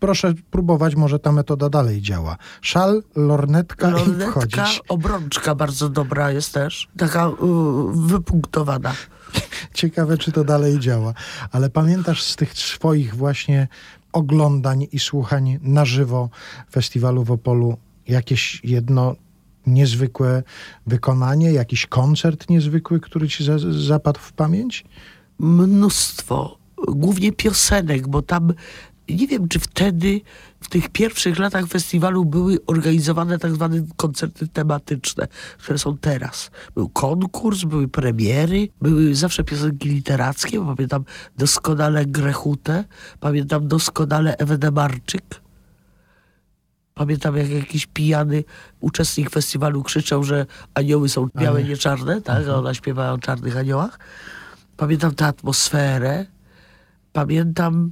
[0.00, 2.36] proszę próbować, może ta metoda dalej działa.
[2.60, 4.80] Szal, lornetka, i Lornetka, wchodzić.
[4.88, 6.88] obrączka bardzo dobra jest też.
[6.98, 7.32] Taka y,
[7.92, 8.92] wypunktowana.
[9.74, 11.14] Ciekawe, czy to dalej działa.
[11.52, 13.68] Ale pamiętasz z tych swoich właśnie
[14.12, 16.30] oglądań i słuchań na żywo
[16.70, 17.76] festiwalu w Opolu
[18.08, 19.16] jakieś jedno
[19.66, 20.42] niezwykłe
[20.86, 23.56] wykonanie, jakiś koncert niezwykły, który ci za,
[23.88, 24.84] zapadł w pamięć?
[25.38, 28.52] mnóstwo, głównie piosenek, bo tam
[29.08, 30.20] nie wiem, czy wtedy
[30.62, 36.50] w tych pierwszych latach festiwalu były organizowane tak zwane koncerty tematyczne, które są teraz.
[36.74, 41.04] Był konkurs, były premiery, były zawsze piosenki literackie, bo pamiętam
[41.38, 42.84] doskonale Grechutę,
[43.20, 45.42] pamiętam doskonale Ewę Demarczyk.
[46.94, 48.44] Pamiętam, jak jakiś pijany
[48.80, 52.48] uczestnik festiwalu krzyczał, że anioły są białe, nie czarne, tak?
[52.48, 53.98] A ona śpiewała o czarnych aniołach.
[54.76, 56.26] Pamiętam tę atmosferę.
[57.12, 57.90] Pamiętam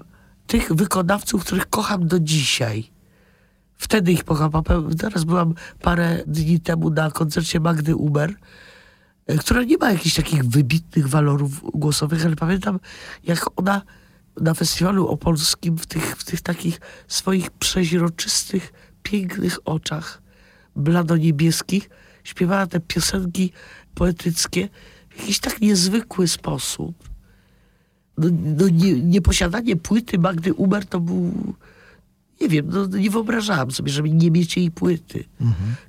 [0.50, 2.90] tych wykonawców, których kocham do dzisiaj.
[3.76, 4.50] Wtedy ich kocham.
[4.98, 8.34] Teraz byłam parę dni temu na koncercie Magdy Uber,
[9.26, 12.80] e, która nie ma jakichś takich wybitnych walorów głosowych, ale pamiętam,
[13.24, 13.82] jak ona
[14.40, 20.22] na festiwalu opolskim w tych, w tych takich swoich przeźroczystych, pięknych oczach
[20.76, 21.90] blado-niebieskich
[22.24, 23.52] śpiewała te piosenki
[23.94, 24.68] poetyckie
[25.10, 27.10] w jakiś tak niezwykły sposób.
[28.18, 31.55] No, no nie, nieposiadanie płyty Magdy Uber to był...
[32.40, 35.25] Nie wiem, no, nie wyobrażałam sobie, żeby nie mieć jej płyty.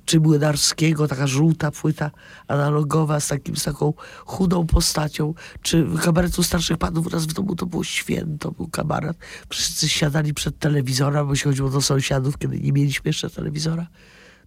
[0.04, 2.10] Czy Młynarskiego, taka żółta płyta
[2.48, 3.92] analogowa z, takim, z taką
[4.24, 9.16] chudą postacią, czy kabaretu starszych panów u nas w domu to było święto, był kabaret.
[9.48, 13.86] Wszyscy siadali przed telewizorem, bo się chodziło do sąsiadów, kiedy nie mieliśmy jeszcze telewizora.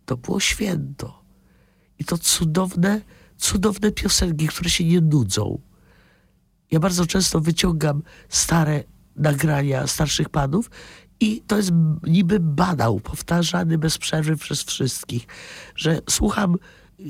[0.06, 1.24] To było święto.
[2.00, 3.02] I to cudowne,
[3.38, 5.60] cudowne piosenki, które się nie nudzą.
[6.72, 8.84] Ja bardzo często wyciągam stare
[9.16, 10.70] nagrania starszych panów
[11.20, 11.72] i to jest
[12.08, 15.28] niby badał, powtarzany bez przerwy przez wszystkich,
[15.76, 16.56] że słucham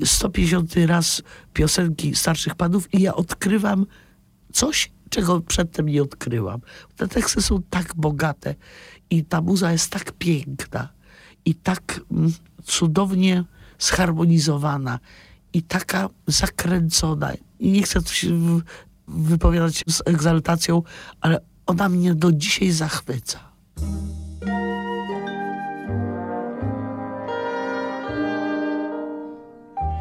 [0.04, 3.86] 150 raz piosenki starszych panów i ja odkrywam
[4.52, 6.60] coś, czego przedtem nie odkryłam.
[6.96, 8.54] Te teksty są tak bogate
[9.10, 10.88] i ta muza jest tak piękna
[11.44, 12.32] i tak mm,
[12.64, 13.44] cudownie
[13.78, 14.98] zharmonizowana
[15.52, 17.32] i taka zakręcona.
[17.58, 18.60] I nie chcę tu się
[19.08, 20.82] wypowiadać z egzaltacją,
[21.20, 23.38] ale ona mnie do dzisiaj zachwyca.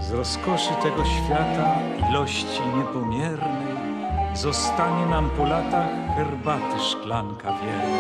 [0.02, 3.76] Z rozkoszy tego świata, ilości niepomiernej,
[4.34, 7.98] zostanie nam po latach herbaty szklanka wierna.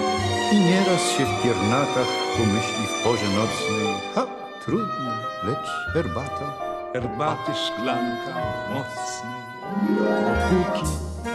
[0.51, 4.25] I nieraz się w piernatach pomyśli w porze nocnej Ha,
[4.65, 5.11] trudno,
[5.43, 8.33] lecz herbata Herbaty szklanka
[8.73, 9.44] mocnej.
[9.75, 10.85] Póki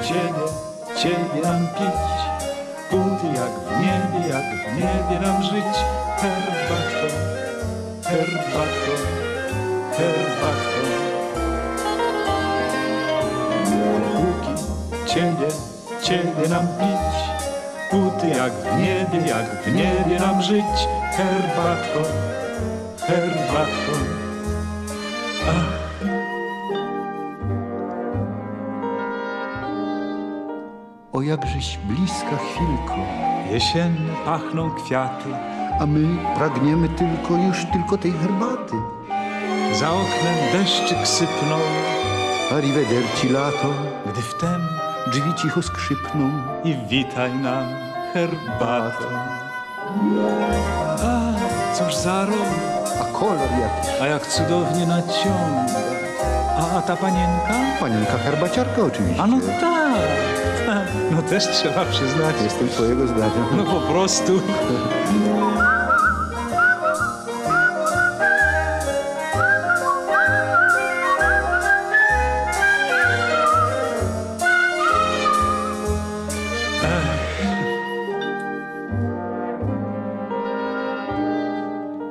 [0.03, 0.47] ciebie,
[0.97, 2.01] ciebie nam pić,
[2.91, 5.77] póty jak w niebie, jak w niebie nam żyć.
[6.17, 7.07] Herbatko,
[8.05, 8.93] herbatko,
[9.97, 10.81] herbatko.
[14.15, 14.63] Póki
[15.07, 15.49] ciebie,
[16.03, 17.17] ciebie nam pić,
[17.91, 20.89] póty jak w niebie, jak w niebie nam żyć.
[21.17, 22.03] Herbatko,
[23.07, 24.21] herbatko.
[31.21, 32.97] O jakżeś bliska chwilko.
[33.51, 35.29] Jesienne pachną kwiaty,
[35.81, 38.77] A my pragniemy tylko, już tylko tej herbaty.
[39.75, 41.61] Za oknem deszczyk sypnął,
[42.53, 43.69] Arrivederci lato.
[44.13, 44.61] Gdy wtem
[45.13, 46.31] Drzwi cicho skrzypną.
[46.65, 47.65] i witaj nam
[48.13, 49.05] herbatą.
[51.05, 51.33] A,
[51.75, 52.51] cóż za rok,
[53.01, 54.01] A kolor jakiś.
[54.03, 55.67] A jak cudownie naciąga.
[56.59, 57.55] A, a ta panienka?
[57.81, 59.23] Panienka herbaciarka oczywiście.
[59.23, 59.80] A no tak,
[61.11, 62.37] no też trzeba przyznać.
[62.43, 63.47] Jestem twojego zdania.
[63.57, 64.41] No po prostu.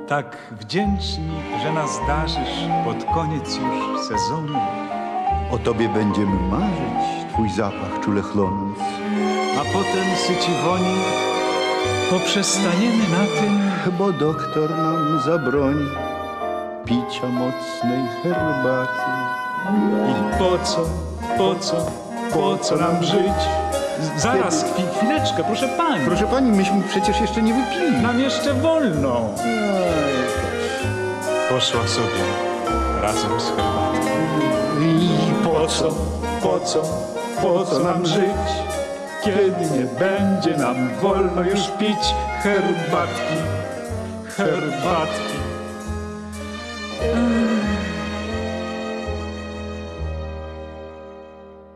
[0.08, 4.60] Tak wdzięczni, że nas darzysz pod koniec już sezonu.
[5.52, 8.78] O tobie będziemy marzyć, twój zapach czule chląc.
[9.60, 10.96] A potem syci woni
[12.10, 13.60] poprzestaniemy na tym,
[13.98, 15.90] Bo doktor nam zabroni
[16.86, 19.10] picia mocnej herbaty.
[20.10, 20.86] I po co,
[21.38, 21.86] po co,
[22.34, 23.40] po co nam żyć?
[24.18, 26.06] Zaraz, chwi, chwileczkę, proszę pani.
[26.06, 28.02] Proszę pani, myśmy przecież jeszcze nie wypili.
[28.02, 29.22] Nam jeszcze wolno.
[31.50, 32.24] Poszła sobie
[33.02, 34.08] razem z herbatą.
[34.82, 35.10] I
[35.44, 35.90] po co,
[36.42, 36.82] po co,
[37.42, 38.79] po co nam żyć?
[39.24, 43.36] Kiedy nie będzie nam wolno już pić herbatki,
[44.28, 45.40] herbatki.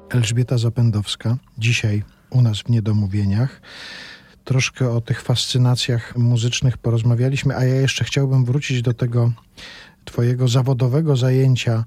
[0.09, 3.61] Elżbieta Zapędowska, dzisiaj u nas w Niedomówieniach.
[4.43, 9.31] Troszkę o tych fascynacjach muzycznych porozmawialiśmy, a ja jeszcze chciałbym wrócić do tego
[10.05, 11.85] twojego zawodowego zajęcia,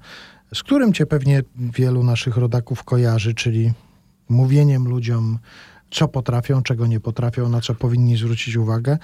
[0.54, 3.72] z którym cię pewnie wielu naszych rodaków kojarzy, czyli
[4.28, 5.38] mówieniem ludziom,
[5.90, 8.98] co potrafią, czego nie potrafią, na co powinni zwrócić uwagę.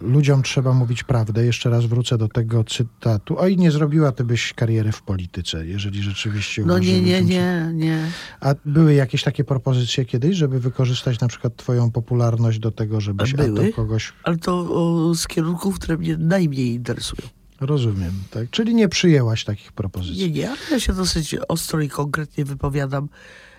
[0.00, 1.44] Ludziom trzeba mówić prawdę.
[1.44, 3.38] Jeszcze raz wrócę do tego cytatu.
[3.38, 8.10] Oj, nie zrobiła ty byś kariery w polityce, jeżeli rzeczywiście No nie, nie, nie, nie.
[8.40, 13.34] a były jakieś takie propozycje kiedyś, żeby wykorzystać na przykład twoją popularność do tego, żebyś
[13.34, 13.72] Były.
[13.72, 14.12] kogoś...
[14.22, 17.28] Ale to o, z kierunków, które mnie najmniej interesują.
[17.60, 18.50] Rozumiem, tak?
[18.50, 20.18] Czyli nie przyjęłaś takich propozycji.
[20.22, 23.08] Nie, nie, ale ja się dosyć ostro i konkretnie wypowiadam.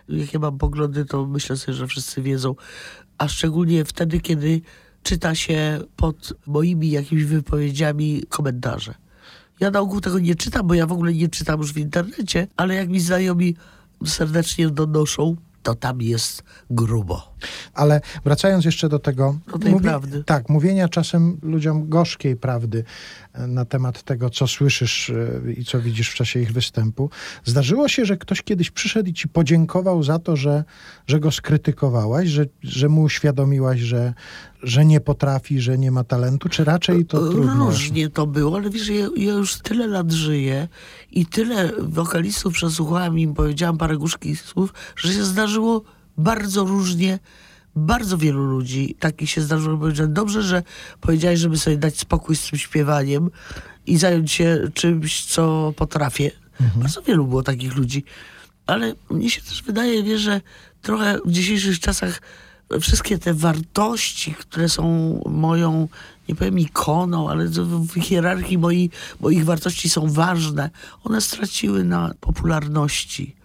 [0.09, 2.55] Jakie mam poglądy, to myślę sobie, że wszyscy wiedzą.
[3.17, 4.61] A szczególnie wtedy, kiedy
[5.03, 8.93] czyta się pod moimi jakimiś wypowiedziami komentarze.
[9.59, 12.47] Ja na ogół tego nie czytam, bo ja w ogóle nie czytam już w internecie,
[12.57, 13.55] ale jak mi znajomi
[14.05, 17.28] serdecznie donoszą, to tam jest grubo.
[17.73, 19.37] Ale wracając jeszcze do tego...
[19.51, 20.23] Do tej prawdy.
[20.23, 22.83] Tak, mówienia czasem ludziom gorzkiej prawdy
[23.33, 27.09] e, na temat tego, co słyszysz e, i co widzisz w czasie ich występu.
[27.45, 30.63] Zdarzyło się, że ktoś kiedyś przyszedł i ci podziękował za to, że,
[31.07, 34.13] że go skrytykowałaś, że, że mu uświadomiłaś, że,
[34.63, 37.65] że nie potrafi, że nie ma talentu, czy raczej to trudno?
[37.65, 40.67] Różnie to było, ale wiesz, ja, ja już tyle lat żyję
[41.11, 45.83] i tyle wokalistów przesłuchałam i im powiedziałam parę górzkich słów, że się zdarzyło
[46.19, 47.19] bardzo różnie.
[47.75, 50.63] Bardzo wielu ludzi takich się zdarzyło, że powiedziałem, dobrze, że
[51.01, 53.29] powiedziałeś, żeby sobie dać spokój z tym śpiewaniem
[53.87, 56.31] i zająć się czymś, co potrafię.
[56.75, 58.03] Bardzo wielu było takich ludzi.
[58.65, 60.41] Ale mnie się też wydaje, że
[60.81, 62.21] trochę w dzisiejszych czasach
[62.81, 64.83] wszystkie te wartości, które są
[65.29, 65.87] moją,
[66.29, 68.89] nie powiem ikoną, ale w hierarchii moi,
[69.19, 70.69] moich wartości są ważne,
[71.03, 73.38] one straciły na popularności.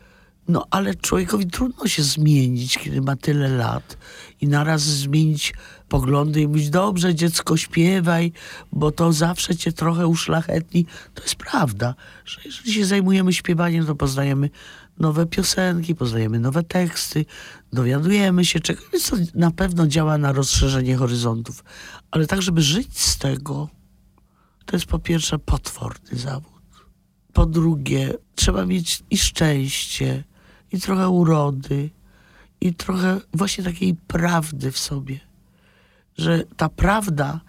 [0.49, 3.97] No ale człowiekowi trudno się zmienić, kiedy ma tyle lat
[4.41, 5.55] i naraz zmienić
[5.89, 8.33] poglądy i mówić, dobrze dziecko śpiewaj,
[8.73, 10.87] bo to zawsze cię trochę uszlachetni.
[11.15, 14.51] To jest prawda, że jeżeli się zajmujemy śpiewaniem, to poznajemy
[14.99, 17.27] nowe piosenki, poznajemy nowe teksty,
[17.73, 21.65] dowiadujemy się czegoś, co na pewno działa na rozszerzenie horyzontów.
[22.11, 23.69] Ale tak, żeby żyć z tego,
[24.67, 26.55] to jest po pierwsze potworny zawód.
[27.33, 30.25] Po drugie, trzeba mieć i szczęście,
[30.75, 31.91] i trochę urody,
[32.61, 35.21] i trochę właśnie takiej prawdy w sobie.
[36.19, 37.41] Że ta prawda,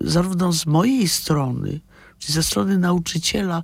[0.00, 1.80] zarówno z mojej strony,
[2.18, 3.62] czy ze strony nauczyciela,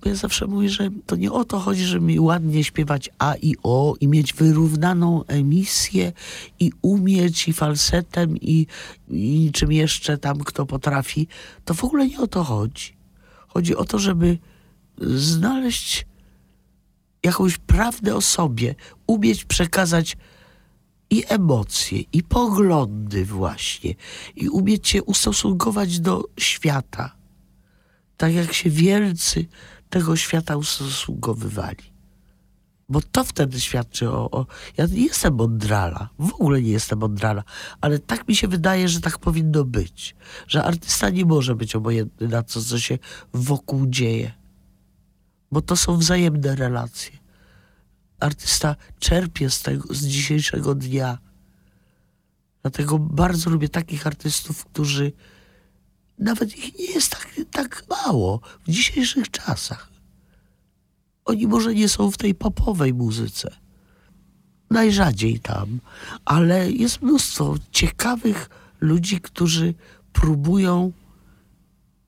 [0.00, 3.34] bo ja zawsze mówię, że to nie o to chodzi, żeby mi ładnie śpiewać A
[3.34, 6.12] i O i mieć wyrównaną emisję
[6.60, 8.66] i umieć i falsetem i,
[9.10, 11.28] i czym jeszcze tam kto potrafi.
[11.64, 12.96] To w ogóle nie o to chodzi.
[13.48, 14.38] Chodzi o to, żeby
[15.00, 16.09] znaleźć
[17.22, 18.74] jakąś prawdę o sobie,
[19.06, 20.16] umieć przekazać
[21.10, 23.94] i emocje, i poglądy właśnie,
[24.36, 27.16] i umieć się ustosunkować do świata,
[28.16, 29.46] tak jak się wielcy
[29.90, 31.90] tego świata ustosunkowywali.
[32.88, 34.46] Bo to wtedy świadczy o, o...
[34.76, 37.44] Ja nie jestem mądrala, w ogóle nie jestem mądrala,
[37.80, 40.16] ale tak mi się wydaje, że tak powinno być.
[40.46, 42.98] Że artysta nie może być obojętny na to, co się
[43.32, 44.39] wokół dzieje.
[45.52, 47.18] Bo to są wzajemne relacje.
[48.20, 51.18] Artysta czerpie z tego, z dzisiejszego dnia.
[52.62, 55.12] Dlatego bardzo lubię takich artystów, którzy
[56.18, 59.90] nawet ich nie jest tak, tak mało w dzisiejszych czasach.
[61.24, 63.56] Oni może nie są w tej popowej muzyce.
[64.70, 65.80] Najrzadziej tam,
[66.24, 69.74] ale jest mnóstwo ciekawych ludzi, którzy
[70.12, 70.92] próbują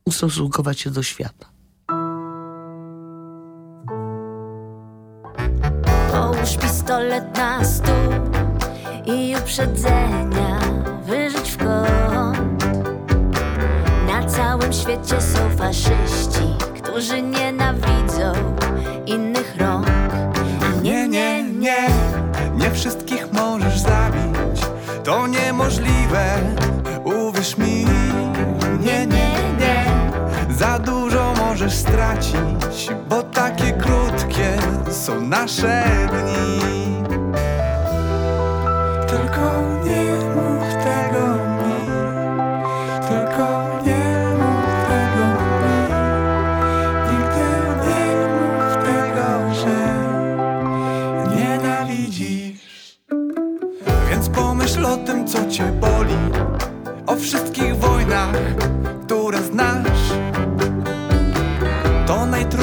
[0.04, 1.51] ustosunkować się do świata.
[7.20, 8.12] na stół
[9.04, 10.58] i uprzedzenia
[11.04, 12.64] wyrzuć w kąt.
[14.06, 18.32] Na całym świecie są faszyści, którzy nienawidzą
[19.06, 19.86] innych rąk.
[20.82, 21.88] Nie, nie, nie,
[22.54, 24.62] nie wszystkich możesz zabić.
[25.04, 26.38] To niemożliwe,
[27.04, 27.86] uwierz mi.
[28.80, 29.84] Nie, nie, nie,
[30.50, 34.58] za dużo możesz stracić, bo takie krótkie
[34.90, 36.81] są nasze dni.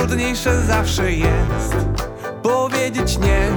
[0.10, 1.76] Najtrudniejsze zawsze jest.
[2.44, 3.52] Powiedzieć nie,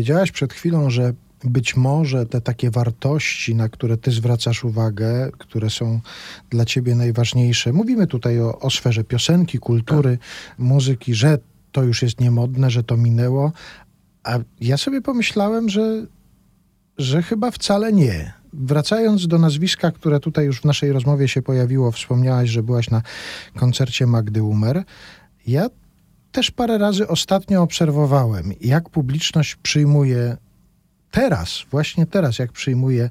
[0.00, 1.12] Powiedziałaś przed chwilą, że
[1.44, 6.00] być może te takie wartości, na które ty zwracasz uwagę, które są
[6.50, 10.18] dla ciebie najważniejsze, mówimy tutaj o, o sferze piosenki, kultury,
[10.58, 11.38] muzyki, że
[11.72, 13.52] to już jest niemodne, że to minęło,
[14.24, 16.06] a ja sobie pomyślałem, że,
[16.98, 18.32] że chyba wcale nie.
[18.52, 23.02] Wracając do nazwiska, które tutaj już w naszej rozmowie się pojawiło, wspomniałaś, że byłaś na
[23.56, 24.84] koncercie Magdy Umer.
[25.46, 25.66] Ja
[26.32, 30.36] też parę razy ostatnio obserwowałem, jak publiczność przyjmuje
[31.10, 33.10] teraz, właśnie teraz, jak przyjmuje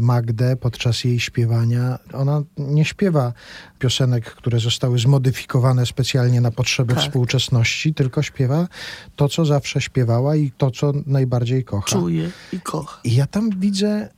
[0.00, 1.98] Magdę podczas jej śpiewania.
[2.12, 3.32] Ona nie śpiewa
[3.78, 7.02] piosenek, które zostały zmodyfikowane specjalnie na potrzeby Tak.
[7.02, 8.68] współczesności, tylko śpiewa
[9.16, 11.86] to, co zawsze śpiewała i to, co najbardziej kocha.
[11.86, 13.00] Czuję i kocha.
[13.04, 14.08] I ja tam widzę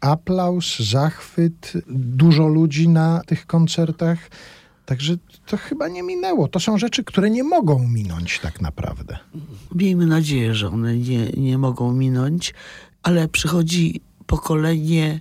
[0.00, 4.18] aplauz, zachwyt, dużo ludzi na tych koncertach.
[4.86, 5.16] Także
[5.46, 6.48] to chyba nie minęło.
[6.48, 9.18] To są rzeczy, które nie mogą minąć tak naprawdę.
[9.74, 12.54] Miejmy nadzieję, że one nie, nie mogą minąć,
[13.02, 15.20] ale przychodzi pokolenie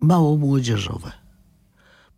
[0.00, 1.12] mało młodzieżowe.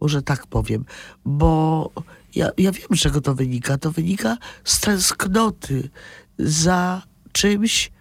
[0.00, 0.84] Może tak powiem,
[1.24, 1.90] bo
[2.34, 3.78] ja, ja wiem, czego to wynika.
[3.78, 5.90] To wynika z tęsknoty
[6.38, 7.02] za
[7.32, 7.92] czymś,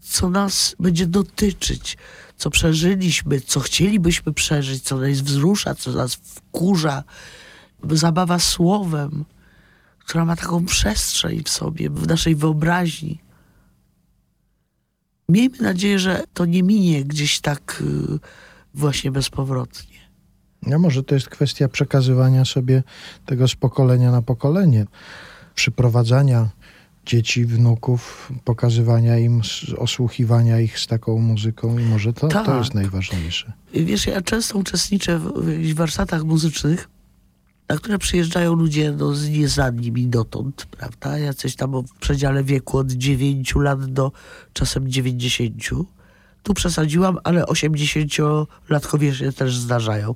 [0.00, 1.98] co nas będzie dotyczyć,
[2.38, 7.04] co przeżyliśmy, co chcielibyśmy przeżyć, co nas wzrusza, co nas wkurza.
[7.90, 9.24] Zabawa słowem,
[9.98, 13.20] która ma taką przestrzeń w sobie, w naszej wyobraźni.
[15.28, 17.82] Miejmy nadzieję, że to nie minie gdzieś tak
[18.14, 18.18] y,
[18.74, 19.98] właśnie bezpowrotnie.
[20.62, 22.82] No może to jest kwestia przekazywania sobie
[23.26, 24.86] tego z pokolenia na pokolenie.
[25.54, 26.48] Przyprowadzania
[27.08, 29.40] dzieci, wnuków, pokazywania im,
[29.76, 32.58] osłuchiwania ich z taką muzyką i może to, to Tak.
[32.58, 33.52] jest najważniejsze.
[33.74, 36.88] Wiesz, ja często uczestniczę w, warsztatach muzycznych,
[37.68, 41.18] na które przyjeżdżają ludzie no, z nieznani mi dotąd, prawda?
[41.18, 44.12] Jacyś tam w przedziale wieku od 9 lat do
[44.52, 45.54] czasem 90.
[46.42, 50.14] Tu przesadziłam, ale 80-latkowie się też zdarzają,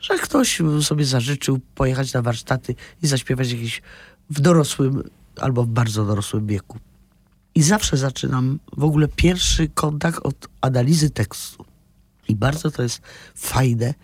[0.00, 3.82] że ktoś sobie zażyczył pojechać na warsztaty i zaśpiewać jakiś
[4.30, 5.02] w dorosłym
[5.40, 6.78] albo w bardzo dorosłym wieku.
[7.54, 11.64] I zawsze zaczynam w ogóle pierwszy kontakt od analizy tekstu.
[12.28, 13.02] I bardzo to jest
[13.34, 13.94] fajne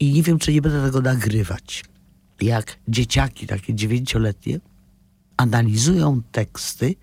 [0.00, 1.84] i nie wiem, czy nie będę tego nagrywać.
[2.40, 4.60] jak dzieciaki, takie dziewięcioletnie,
[5.36, 6.94] analizują teksty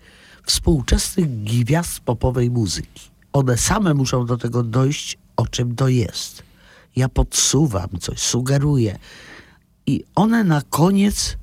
[0.46, 3.10] współczesnych gwiazd popowej muzyki.
[3.32, 6.42] One same muszą do tego dojść, o czym to jest.
[6.96, 8.98] Ja podsuwam coś, sugeruję.
[9.86, 11.36] I one na koniec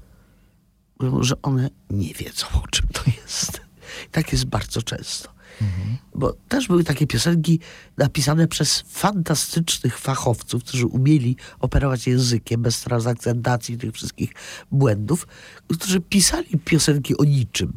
[1.00, 3.62] mówią, że one nie wiedzą, o czym to jest.
[4.12, 5.34] Tak jest bardzo często.
[6.16, 7.60] Bo też były takie piosenki
[7.98, 14.34] napisane przez fantastycznych fachowców, którzy umieli operować językiem bez transakcentacji tych wszystkich
[14.72, 15.28] błędów,
[15.74, 17.74] którzy pisali piosenki o niczym.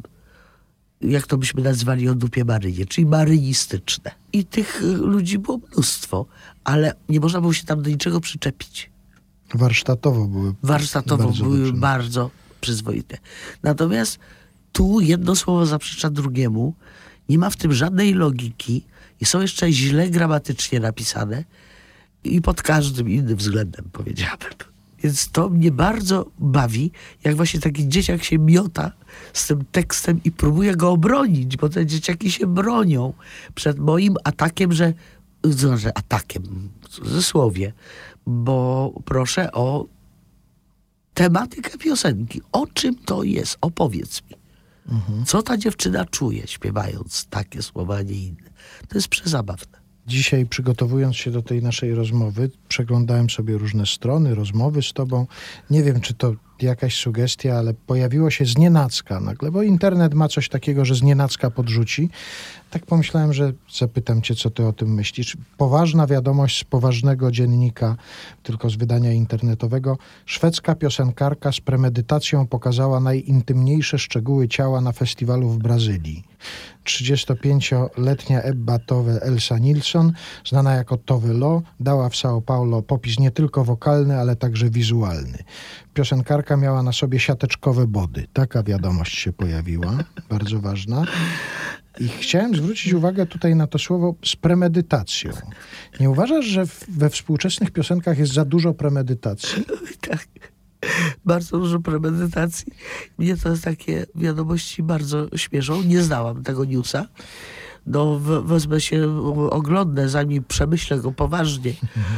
[1.00, 4.10] Jak to byśmy nazwali o dupie Marynie, czyli marynistyczne.
[4.32, 6.26] I tych ludzi było mnóstwo,
[6.64, 8.90] ale nie można było się tam do niczego przyczepić
[9.54, 10.54] Warsztatowo były.
[10.62, 11.72] warsztatowo bardzo były dobrze.
[11.72, 12.30] bardzo
[12.66, 13.18] przyzwoite.
[13.62, 14.18] Natomiast
[14.72, 16.74] tu jedno słowo zaprzecza drugiemu,
[17.28, 18.84] nie ma w tym żadnej logiki
[19.20, 21.44] i są jeszcze źle gramatycznie napisane
[22.24, 24.50] i pod każdym innym względem powiedziałbym.
[25.02, 26.90] Więc to mnie bardzo bawi,
[27.24, 28.92] jak właśnie taki dzieciak się miota
[29.32, 33.12] z tym tekstem i próbuje go obronić, bo te dzieciaki się bronią
[33.54, 34.92] przed moim atakiem, że
[35.44, 36.42] znaczy atakiem
[36.82, 37.72] w cudzysłowie,
[38.26, 39.86] bo proszę o
[41.16, 42.40] tematykę piosenki.
[42.52, 43.58] O czym to jest?
[43.60, 44.36] Opowiedz mi.
[45.26, 48.50] Co ta dziewczyna czuje, śpiewając takie słowa, a nie inne.
[48.88, 49.78] To jest przezabawne.
[50.06, 55.26] Dzisiaj, przygotowując się do tej naszej rozmowy, przeglądałem sobie różne strony, rozmowy z tobą.
[55.70, 56.32] Nie wiem, czy to
[56.62, 62.10] jakaś sugestia, ale pojawiło się znienacka nagle, bo internet ma coś takiego, że znienacka podrzuci.
[62.70, 65.36] Tak pomyślałem, że zapytam cię, co ty o tym myślisz.
[65.56, 67.96] Poważna wiadomość z poważnego dziennika,
[68.42, 69.98] tylko z wydania internetowego.
[70.26, 76.24] Szwedzka piosenkarka z premedytacją pokazała najintymniejsze szczegóły ciała na festiwalu w Brazylii.
[76.84, 80.12] 35-letnia Ebba Tove Elsa Nilsson,
[80.44, 85.38] znana jako Tove Lo, dała w São Paulo popis nie tylko wokalny, ale także wizualny.
[85.94, 88.26] Piosenkarka miała na sobie siateczkowe body.
[88.32, 91.04] Taka wiadomość się pojawiła, bardzo ważna.
[92.00, 95.32] I chciałem zwrócić uwagę tutaj na to słowo z premedytacją.
[96.00, 99.64] Nie uważasz, że we współczesnych piosenkach jest za dużo premedytacji?
[100.00, 100.55] Tak.
[101.24, 102.72] Bardzo dużo premedytacji.
[103.18, 105.82] Mnie to jest takie wiadomości bardzo śmieszą.
[105.82, 107.06] Nie znałam tego newsa.
[107.86, 111.72] No, we- wezmę się, oglądnę, zanim przemyślę go poważnie.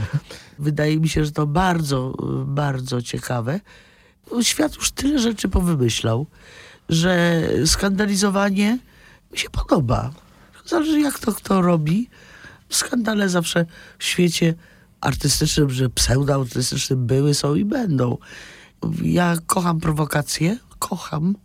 [0.59, 2.15] Wydaje mi się, że to bardzo,
[2.47, 3.61] bardzo ciekawe.
[4.43, 6.27] Świat już tyle rzeczy powymyślał,
[6.89, 8.79] że skandalizowanie
[9.33, 10.11] mi się podoba.
[10.67, 12.09] Zależy jak to kto robi.
[12.71, 13.67] Skandale zawsze
[13.99, 14.55] w świecie
[15.01, 18.18] artystycznym, że pseudoartystycznym były, są i będą.
[19.03, 21.36] Ja kocham prowokacje, kocham.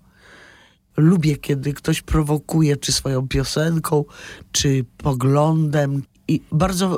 [0.97, 4.05] Lubię, kiedy ktoś prowokuje, czy swoją piosenką,
[4.51, 6.03] czy poglądem.
[6.27, 6.97] I bardzo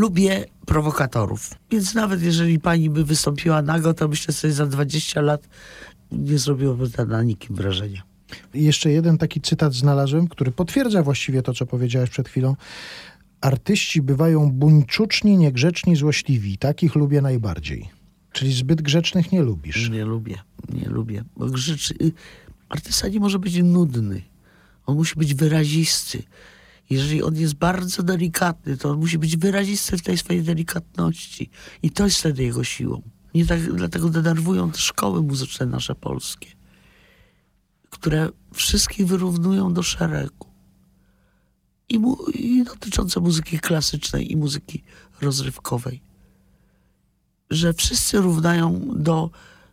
[0.00, 1.50] lubię prowokatorów.
[1.70, 5.48] Więc nawet jeżeli pani by wystąpiła nago, to myślę sobie za 20 lat
[6.12, 8.02] nie zrobiłoby to na nikim wrażenia.
[8.54, 12.56] Jeszcze jeden taki cytat znalazłem, który potwierdza właściwie to, co powiedziałeś przed chwilą.
[13.40, 16.58] Artyści bywają buńczuczni, niegrzeczni, złośliwi.
[16.58, 17.88] Takich lubię najbardziej.
[18.32, 19.90] Czyli zbyt grzecznych nie lubisz.
[19.90, 21.24] Nie lubię, nie lubię.
[21.36, 22.12] Bo y,
[22.68, 24.22] artysta nie może być nudny.
[24.86, 26.22] On musi być wyrazisty.
[26.90, 31.50] Jeżeli on jest bardzo delikatny, to on musi być wyrazisty w tej swojej delikatności.
[31.82, 33.02] I to jest wtedy jego siłą.
[33.34, 36.48] Nie tak, dlatego denerwują te szkoły muzyczne nasze polskie,
[37.90, 40.45] które wszystkich wyrównują do szeregu.
[41.88, 44.82] I, mu, I dotyczące muzyki klasycznej i muzyki
[45.20, 46.06] rozrywkowej
[47.50, 49.30] że wszyscy równają do,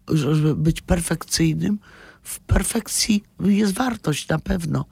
[0.08, 1.80] żeby być perfekcyjnym.
[2.24, 4.86] W perfekcji jest wartość na pewno,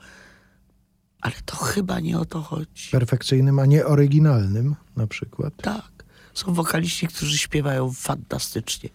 [1.22, 2.89] ale to chyba nie o to chodzi.
[2.91, 5.53] Perfekcyjnym, a nie oryginalnym na przykład.
[5.57, 5.91] Tak.
[6.34, 8.89] Są wokaliści, którzy śpiewają fantastycznie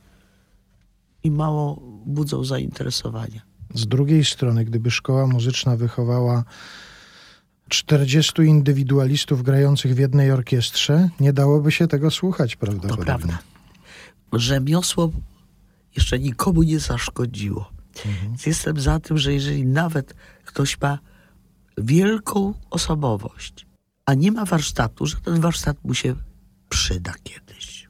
[1.25, 3.41] i mało budzą zainteresowania.
[3.75, 6.45] Z drugiej strony, gdyby szkoła muzyczna wychowała
[7.69, 13.05] 40 indywidualistów grających w jednej orkiestrze, nie dałoby się tego słuchać To prawdopodobnie.
[13.05, 13.39] prawda.
[14.33, 15.11] Rzemiosło
[15.97, 17.71] jeszcze nikomu nie zaszkodziło.
[18.23, 20.15] Więc jestem za tym, że jeżeli nawet
[20.45, 20.99] ktoś ma
[21.79, 23.67] wielką osobowość,
[24.07, 26.15] a nie ma warsztatu, że ten warsztat mu się
[26.69, 27.89] przyda kiedyś.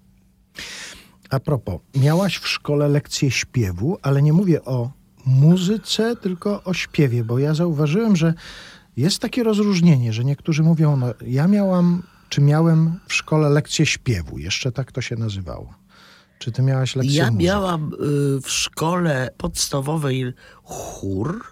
[1.31, 4.91] A propos, miałaś w szkole lekcję śpiewu, ale nie mówię o
[5.27, 8.35] muzyce, tylko o śpiewie, bo ja zauważyłem, że
[8.97, 14.38] jest takie rozróżnienie, że niektórzy mówią, no ja miałam, czy miałem w szkole lekcję śpiewu,
[14.38, 15.74] jeszcze tak to się nazywało.
[16.38, 17.44] Czy ty miałaś lekcję Ja muzyki?
[17.44, 20.32] miałam y, w szkole podstawowej
[20.62, 21.44] chór,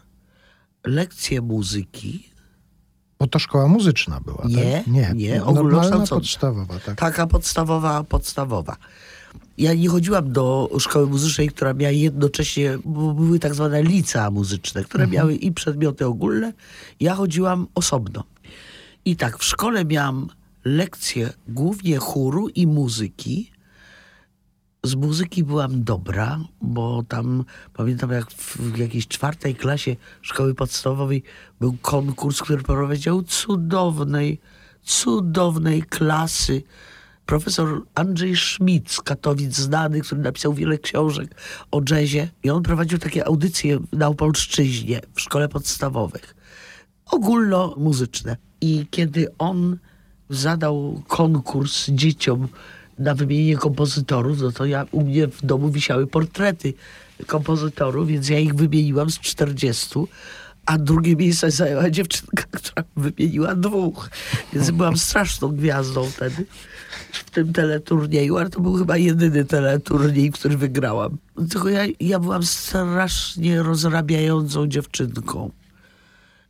[0.85, 2.31] lekcje muzyki,
[3.19, 4.87] Bo to szkoła muzyczna była, Nie, tak?
[4.87, 6.15] Nie, nie, normalna ogólnokształcąca.
[6.17, 6.99] podstawowa, tak.
[6.99, 8.77] taka podstawowa, podstawowa.
[9.59, 14.85] Ja nie chodziłam do szkoły muzycznej, która miała jednocześnie, bo były tak zwane licea muzyczne,
[14.85, 16.53] które miały i przedmioty ogólne.
[17.01, 18.25] Ja chodziłam osobno.
[19.05, 20.29] I tak, w szkole miałam
[20.65, 23.51] lekcje głównie chóru i muzyki.
[24.83, 31.23] Z muzyki byłam dobra, bo tam pamiętam jak w jakiejś czwartej klasie szkoły podstawowej
[31.61, 34.41] był konkurs, który prowadził cudownej,
[34.83, 36.63] cudownej klasy
[37.27, 41.35] profesor Andrzej Schmidt z Katowic, znany, który napisał wiele książek
[41.71, 42.29] o jazzie.
[42.43, 46.35] I on prowadził takie audycje na Opolszczyźnie w szkole podstawowych.
[47.07, 48.37] Ogólnomuzyczne.
[48.61, 49.79] I kiedy on
[50.31, 52.49] zadał konkurs dzieciom
[52.99, 56.75] na wymienienie kompozytorów, no to ja u mnie w domu wisiały portrety
[57.27, 59.99] kompozytorów, więc ja ich wymieniłam z 40,
[60.67, 64.11] a drugie miejsce zajęła dziewczynka, która wymieniła dwóch.
[64.53, 66.47] Więc byłam straszną gwiazdą wtedy
[67.19, 71.17] w tym teleturnieju, ale to był chyba jedyny teleturniej, który wygrałam.
[71.51, 75.51] Tylko ja, ja byłam strasznie rozrabiającą dziewczynką.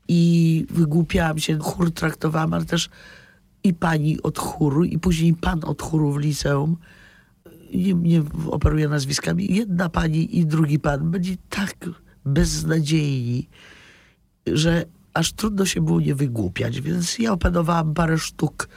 [0.08, 2.88] I wygłupiałam się, chór traktowałam, ale też
[3.64, 6.76] i pani od chóru, i później pan od chóru w liceum.
[7.74, 9.54] Nie, nie operuję nazwiskami.
[9.54, 11.74] Jedna pani i drugi pan byli tak
[12.24, 13.48] beznadziejni,
[14.46, 14.84] że
[15.14, 16.80] aż trudno się było nie wygłupiać.
[16.80, 18.68] Więc ja opanowałam parę sztuk,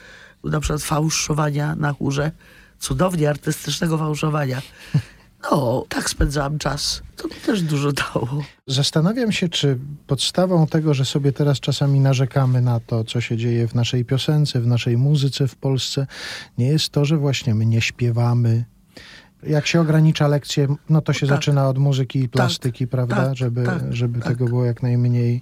[0.44, 2.32] na przykład fałszowania na chórze,
[2.80, 4.62] cudownie artystycznego fałszowania.
[5.52, 7.02] No, tak spędzałam czas.
[7.16, 8.44] To mi też dużo dało.
[8.68, 13.68] Zastanawiam się, czy podstawą tego, że sobie teraz czasami narzekamy na to, co się dzieje
[13.68, 16.08] w naszej piosence, w naszej muzyce w Polsce,
[16.58, 18.66] nie jest to, że właśnie my nie śpiewamy.
[19.44, 21.36] Jak się ogranicza lekcje, no to się Tak.
[21.36, 23.16] zaczyna od muzyki i plastyki, prawda?
[23.16, 24.28] tak, żeby tak, żeby tak.
[24.28, 25.42] tego było jak najmniej.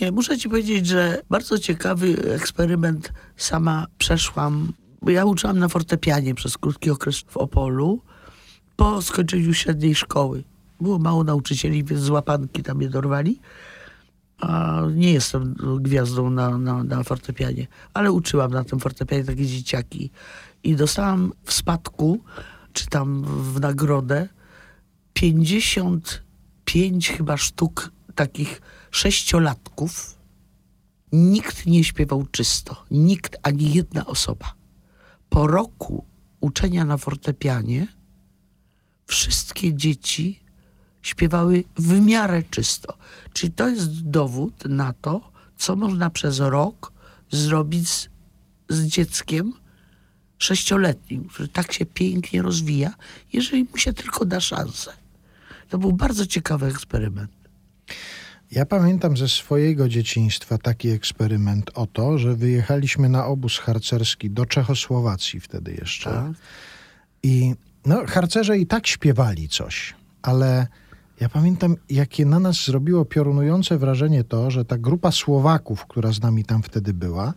[0.00, 4.72] Nie, muszę ci powiedzieć, że bardzo ciekawy eksperyment sama przeszłam.
[5.06, 8.02] Ja uczyłam na fortepianie przez krótki okres w Opolu
[8.76, 10.44] po skończeniu średniej szkoły.
[10.80, 13.40] Było mało nauczycieli, więc z łapanki tam mnie dorwali.
[14.40, 20.10] A nie jestem gwiazdą na, na, na fortepianie, ale uczyłam na tym fortepianie takie dzieciaki.
[20.64, 22.20] I dostałam w spadku,
[22.72, 24.28] czy tam w nagrodę,
[25.12, 28.60] 55 chyba sztuk takich
[28.96, 30.16] sześciolatków.
[31.12, 32.84] Nikt nie śpiewał czysto.
[32.90, 34.54] Nikt, ani jedna osoba.
[35.28, 36.04] Po roku
[36.40, 37.86] uczenia na fortepianie
[39.06, 40.40] wszystkie dzieci
[41.02, 42.98] śpiewały w miarę czysto.
[43.32, 46.92] Czyli to jest dowód na to, co można przez rok
[47.30, 48.08] zrobić z,
[48.68, 49.52] z dzieckiem
[50.38, 52.94] sześcioletnim, który tak się pięknie rozwija,
[53.32, 54.92] jeżeli mu się tylko da szansę.
[55.68, 57.35] To był bardzo ciekawy eksperyment.
[58.50, 64.46] Ja pamiętam ze swojego dzieciństwa taki eksperyment o to, że wyjechaliśmy na obóz harcerski do
[64.46, 66.10] Czechosłowacji wtedy jeszcze.
[66.10, 66.32] Tak.
[67.22, 67.54] I
[67.86, 70.66] no, harcerze i tak śpiewali coś, ale
[71.20, 76.20] ja pamiętam, jakie na nas zrobiło piorunujące wrażenie to, że ta grupa Słowaków, która z
[76.20, 77.34] nami tam wtedy była,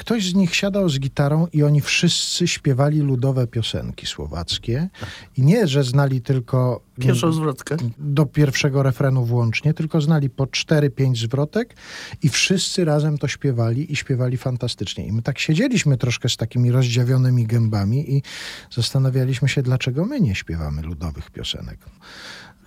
[0.00, 4.88] ktoś z nich siadał z gitarą i oni wszyscy śpiewali ludowe piosenki słowackie.
[5.36, 7.76] I nie, że znali tylko Pierwszą zwrotkę.
[7.98, 11.76] do pierwszego refrenu włącznie, tylko znali po 4-5 zwrotek
[12.22, 15.06] i wszyscy razem to śpiewali i śpiewali fantastycznie.
[15.06, 18.22] I my tak siedzieliśmy troszkę z takimi rozdziawionymi gębami i
[18.70, 21.78] zastanawialiśmy się, dlaczego my nie śpiewamy ludowych piosenek.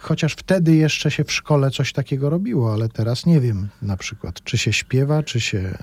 [0.04, 4.44] Chociaż wtedy jeszcze się w szkole coś takiego robiło, ale teraz nie wiem na przykład,
[4.44, 5.78] czy się śpiewa, czy się...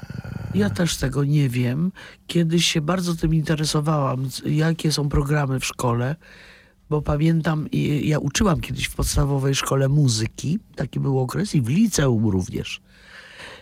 [0.54, 1.92] Ja też tego nie wiem.
[2.26, 6.16] Kiedyś się bardzo tym interesowałam, jakie są programy w szkole,
[6.90, 7.68] bo pamiętam,
[8.02, 12.80] ja uczyłam kiedyś w podstawowej szkole muzyki, taki był okres, i w liceum również.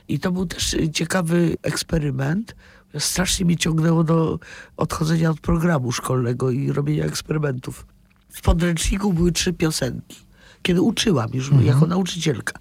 [0.08, 2.56] I to był też ciekawy eksperyment.
[2.98, 4.38] Strasznie mnie ciągnęło do
[4.76, 7.86] odchodzenia od programu szkolnego i robienia eksperymentów.
[8.28, 10.27] W podręczniku były trzy piosenki.
[10.62, 12.58] Kiedy uczyłam już jako nauczycielka.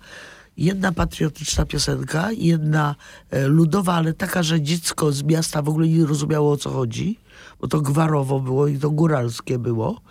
[0.58, 2.96] Jedna patriotyczna piosenka, jedna
[3.30, 7.20] e, ludowa, ale taka, że dziecko z miasta w ogóle nie rozumiało o co chodzi,
[7.62, 10.02] bo to gwarowo było i to góralskie było.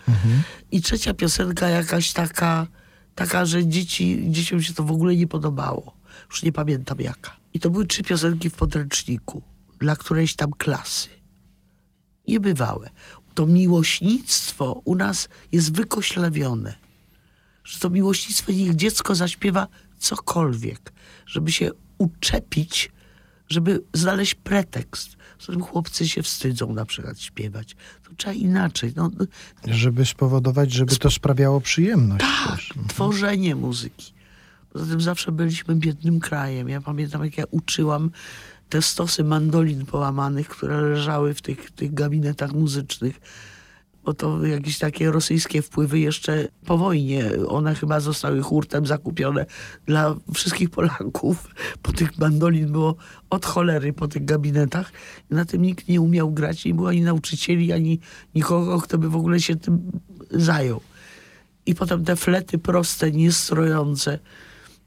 [0.70, 2.66] I trzecia piosenka jakaś taka,
[3.14, 5.96] taka, że dzieci, dzieciom się to w ogóle nie podobało.
[6.30, 7.36] Już nie pamiętam jaka.
[7.54, 9.42] I to były trzy piosenki w podręczniku
[9.78, 11.08] dla którejś tam klasy.
[12.28, 12.90] Niebywałe.
[13.34, 16.74] To miłośnictwo u nas jest wykoślawione.
[17.66, 19.66] Że to miłośnictwo niech dziecko zaśpiewa
[19.98, 20.92] cokolwiek,
[21.26, 22.92] żeby się uczepić,
[23.48, 25.16] żeby znaleźć pretekst.
[25.40, 27.76] Zatem chłopcy się wstydzą na przykład śpiewać.
[28.04, 28.92] To trzeba inaczej.
[28.96, 29.10] No,
[29.66, 32.72] żeby spowodować, żeby to sprawiało przyjemność tak, też.
[32.88, 34.12] tworzenie muzyki.
[34.72, 36.68] Poza tym zawsze byliśmy biednym krajem.
[36.68, 38.10] Ja pamiętam, jak ja uczyłam
[38.68, 43.20] te stosy mandolin połamanych, które leżały w tych, tych gabinetach muzycznych.
[44.06, 47.30] Bo to jakieś takie rosyjskie wpływy jeszcze po wojnie.
[47.48, 49.46] One chyba zostały hurtem zakupione
[49.86, 51.48] dla wszystkich Polaków.
[51.82, 52.96] Po tych mandolin było
[53.30, 54.92] od cholery po tych gabinetach.
[55.30, 58.00] Na tym nikt nie umiał grać, nie było ani nauczycieli, ani
[58.34, 59.92] nikogo, kto by w ogóle się tym
[60.30, 60.80] zajął.
[61.66, 64.18] I potem te flety proste, niestrojące.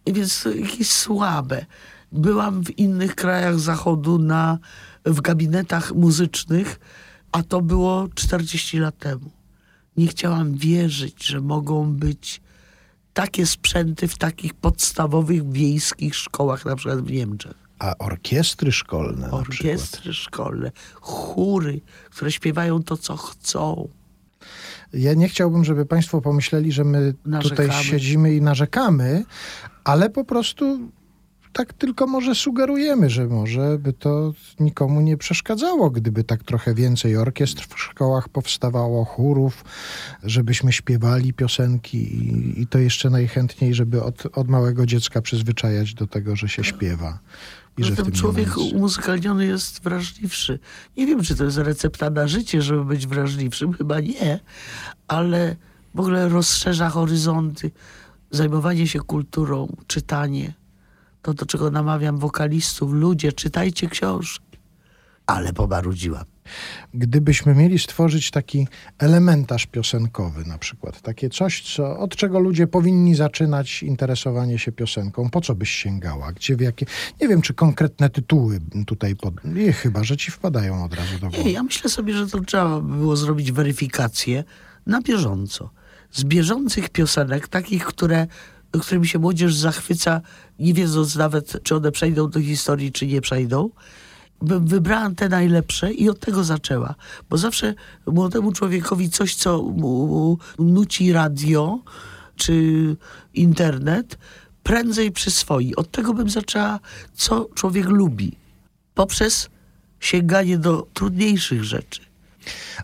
[0.08, 1.66] Więc jakieś słabe.
[2.12, 4.58] Byłam w innych krajach zachodu na,
[5.06, 6.80] w gabinetach muzycznych,
[7.32, 9.32] a to było 40 lat temu.
[9.98, 12.42] Nie chciałam wierzyć, że mogą być
[13.14, 17.54] takie sprzęty w takich podstawowych wiejskich szkołach, na przykład w Niemczech.
[17.80, 19.32] A orkiestry szkolne.
[19.32, 20.72] Orkiestry szkolne,
[21.02, 23.90] chóry, które śpiewają to, co chcą.
[24.94, 27.84] Ja nie chciałbym, żeby Państwo pomyśleli, że my tutaj Narzekamy.
[27.84, 29.24] siedzimy i narzekamy,
[29.84, 30.80] ale po prostu
[31.54, 37.18] tak tylko może sugerujemy, że może by to nikomu nie przeszkadzało, gdyby tak trochę więcej
[37.18, 39.66] orkiestr w szkołach powstawało, chórów,
[40.24, 46.08] żebyśmy śpiewali piosenki i, i to jeszcze najchętniej, żeby od, od małego dziecka przyzwyczajać do
[46.08, 47.20] tego, że się śpiewa.
[47.78, 50.60] I że w Zatem tym człowiek umuzykalniony jest wrażliwszy.
[50.98, 53.74] Nie wiem, czy to jest recepta na życie, żeby być wrażliwszym.
[53.74, 54.40] Chyba nie,
[55.08, 55.56] ale
[55.96, 57.72] w ogóle rozszerza horyzonty.
[58.32, 60.59] Zajmowanie się kulturą, czytanie.
[61.30, 62.94] To, do czego namawiam wokalistów.
[62.94, 64.58] Ludzie, czytajcie książki.
[65.26, 66.24] Ale pobarudziłam.
[66.94, 68.68] Gdybyśmy mieli stworzyć taki
[69.00, 75.30] elementarz piosenkowy na przykład, takie coś, co, od czego ludzie powinni zaczynać interesowanie się piosenką,
[75.30, 76.86] po co byś sięgała, gdzie, w jakie,
[77.22, 81.28] nie wiem, czy konkretne tytuły tutaj, pod, nie, chyba, że ci wpadają od razu do
[81.28, 81.52] Nie, głowy.
[81.52, 84.44] ja myślę sobie, że to trzeba by było zrobić weryfikację
[84.86, 85.70] na bieżąco.
[86.12, 88.28] Z bieżących piosenek, takich, które,
[88.72, 90.22] którymi się młodzież zachwyca,
[90.60, 93.70] nie wiedząc nawet, czy one przejdą do historii, czy nie przejdą.
[94.42, 96.96] Bym wybrała te najlepsze i od tego zaczęła.
[97.30, 97.74] Bo zawsze
[98.08, 101.80] młodemu człowiekowi coś, co mu nuci radio,
[102.36, 102.96] czy
[103.34, 104.18] internet,
[104.64, 105.76] prędzej przyswoi.
[105.76, 106.80] Od tego bym zaczęła,
[107.14, 108.36] co człowiek lubi.
[108.94, 109.50] Poprzez
[110.00, 112.09] sięganie do trudniejszych rzeczy.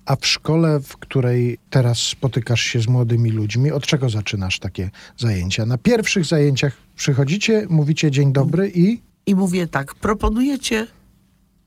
[0.06, 4.90] A w szkole, w której teraz spotykasz się z młodymi ludźmi, od czego zaczynasz takie
[5.18, 5.66] zajęcia?
[5.66, 10.88] Na pierwszych zajęciach przychodzicie, mówicie dzień dobry i I mówię tak, proponujecie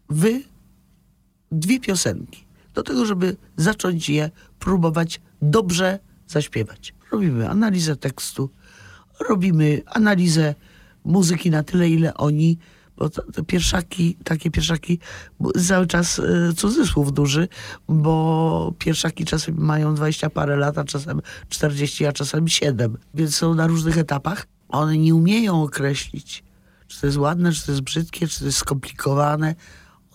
[0.08, 0.42] wy
[1.52, 2.44] dwie piosenki
[2.74, 6.94] do tego, żeby zacząć je próbować dobrze zaśpiewać.
[7.12, 8.50] Robimy analizę tekstu,
[9.28, 10.54] robimy analizę
[11.04, 12.58] muzyki na tyle, ile oni,
[12.98, 14.98] bo te pierwszaki, takie pierwszaki,
[15.68, 17.48] cały czas y, cudzysłów duży,
[17.88, 23.54] bo pierwszaki czasem mają 20 parę lat, a czasem 40, a czasem 7, więc są
[23.54, 24.46] na różnych etapach.
[24.68, 26.44] One nie umieją określić,
[26.86, 29.54] czy to jest ładne, czy to jest brzydkie, czy to jest skomplikowane.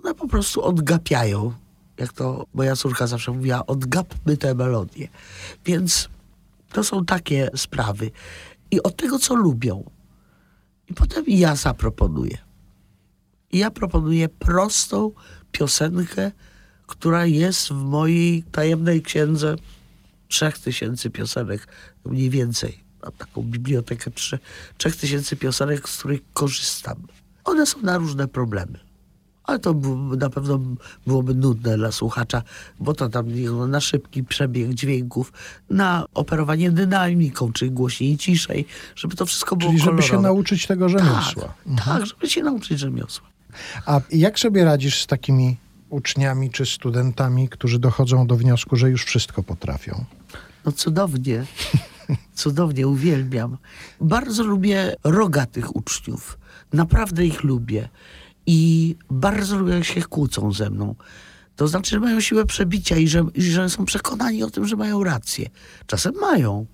[0.03, 1.53] One po prostu odgapiają.
[1.97, 5.07] Jak to moja córka zawsze mówiła, odgapmy tę melodię.
[5.65, 6.09] Więc
[6.71, 8.11] to są takie sprawy.
[8.71, 9.83] I od tego, co lubią.
[10.89, 12.37] I potem ja zaproponuję.
[13.53, 15.11] I ja proponuję prostą
[15.51, 16.31] piosenkę,
[16.87, 19.55] która jest w mojej tajemnej księdze
[20.27, 21.67] trzech tysięcy piosenek,
[22.05, 22.79] mniej więcej.
[23.03, 24.39] Mam taką bibliotekę trze-
[24.77, 26.97] trzech tysięcy piosenek, z których korzystam.
[27.43, 28.79] One są na różne problemy.
[29.43, 29.73] Ale to
[30.17, 30.59] na pewno
[31.07, 32.43] byłoby nudne dla słuchacza,
[32.79, 33.25] bo to tam
[33.69, 35.33] na szybki przebieg dźwięków,
[35.69, 40.89] na operowanie dynamiką, czy głośniej, ciszej, żeby to wszystko było czyli żeby się nauczyć tego
[40.89, 41.53] rzemiosła.
[41.75, 43.32] Tak, tak, żeby się nauczyć rzemiosła.
[43.85, 45.57] A jak sobie radzisz z takimi
[45.89, 50.05] uczniami czy studentami, którzy dochodzą do wniosku, że już wszystko potrafią?
[50.65, 51.45] No cudownie.
[52.35, 53.57] Cudownie, uwielbiam.
[54.01, 56.37] Bardzo lubię rogatych uczniów.
[56.73, 57.89] Naprawdę ich lubię.
[58.45, 60.95] I bardzo lubię, jak się kłócą ze mną.
[61.55, 64.75] To znaczy, że mają siłę przebicia i że, i że są przekonani o tym, że
[64.75, 65.49] mają rację.
[65.87, 66.65] Czasem mają.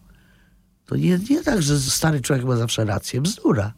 [0.86, 3.22] To nie, nie tak, że stary człowiek ma zawsze rację.
[3.22, 3.74] Bzdura.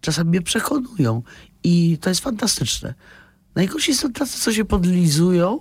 [0.00, 1.22] Czasem mnie przekonują.
[1.64, 2.94] I to jest fantastyczne.
[3.54, 5.60] Najgorsi są tacy, co się podlizują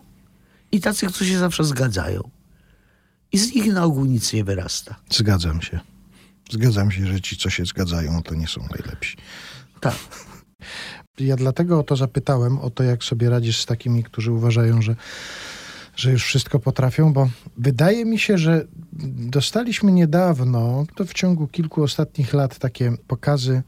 [0.72, 2.30] i tacy, którzy się zawsze zgadzają.
[3.32, 4.96] I z nich na ogół nic nie wyrasta.
[5.10, 5.80] Zgadzam się.
[6.52, 9.18] Zgadzam się, że ci, co się zgadzają, to nie są najlepsi.
[9.80, 9.96] Tak.
[11.20, 14.96] Ja dlatego o to zapytałem, o to, jak sobie radzisz z takimi, którzy uważają, że,
[15.96, 18.66] że już wszystko potrafią, bo wydaje mi się, że
[19.14, 23.64] dostaliśmy niedawno, to w ciągu kilku ostatnich lat, takie pokazy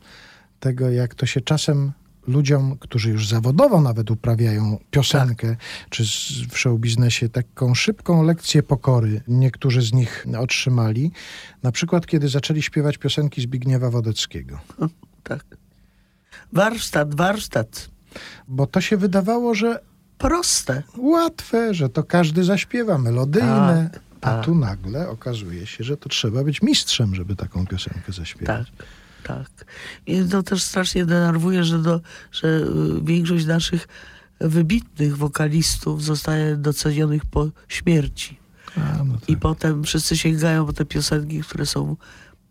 [0.59, 1.91] tego, jak to się czasem
[2.27, 5.55] ludziom, którzy już zawodowo nawet uprawiają piosenkę,
[5.89, 11.11] czy z- w show biznesie, taką szybką lekcję pokory niektórzy z nich otrzymali.
[11.63, 14.59] Na przykład, kiedy zaczęli śpiewać piosenki Zbigniewa Wodeckiego.
[15.23, 15.45] tak.
[16.53, 17.89] Warsztat, warsztat.
[18.47, 19.79] Bo to się wydawało, że
[20.17, 20.83] proste.
[20.97, 23.89] Łatwe, że to każdy zaśpiewa, melodyjne.
[23.93, 24.45] Tak, A tak.
[24.45, 28.67] tu nagle okazuje się, że to trzeba być mistrzem, żeby taką piosenkę zaśpiewać.
[28.77, 28.85] Tak,
[29.23, 29.65] tak.
[30.05, 32.01] I to też strasznie denerwuje, że, do,
[32.31, 32.65] że y,
[33.03, 33.87] większość naszych
[34.39, 38.37] wybitnych wokalistów zostaje docenionych po śmierci.
[38.77, 39.29] A, no tak.
[39.29, 41.97] I potem wszyscy sięgają po te piosenki, które są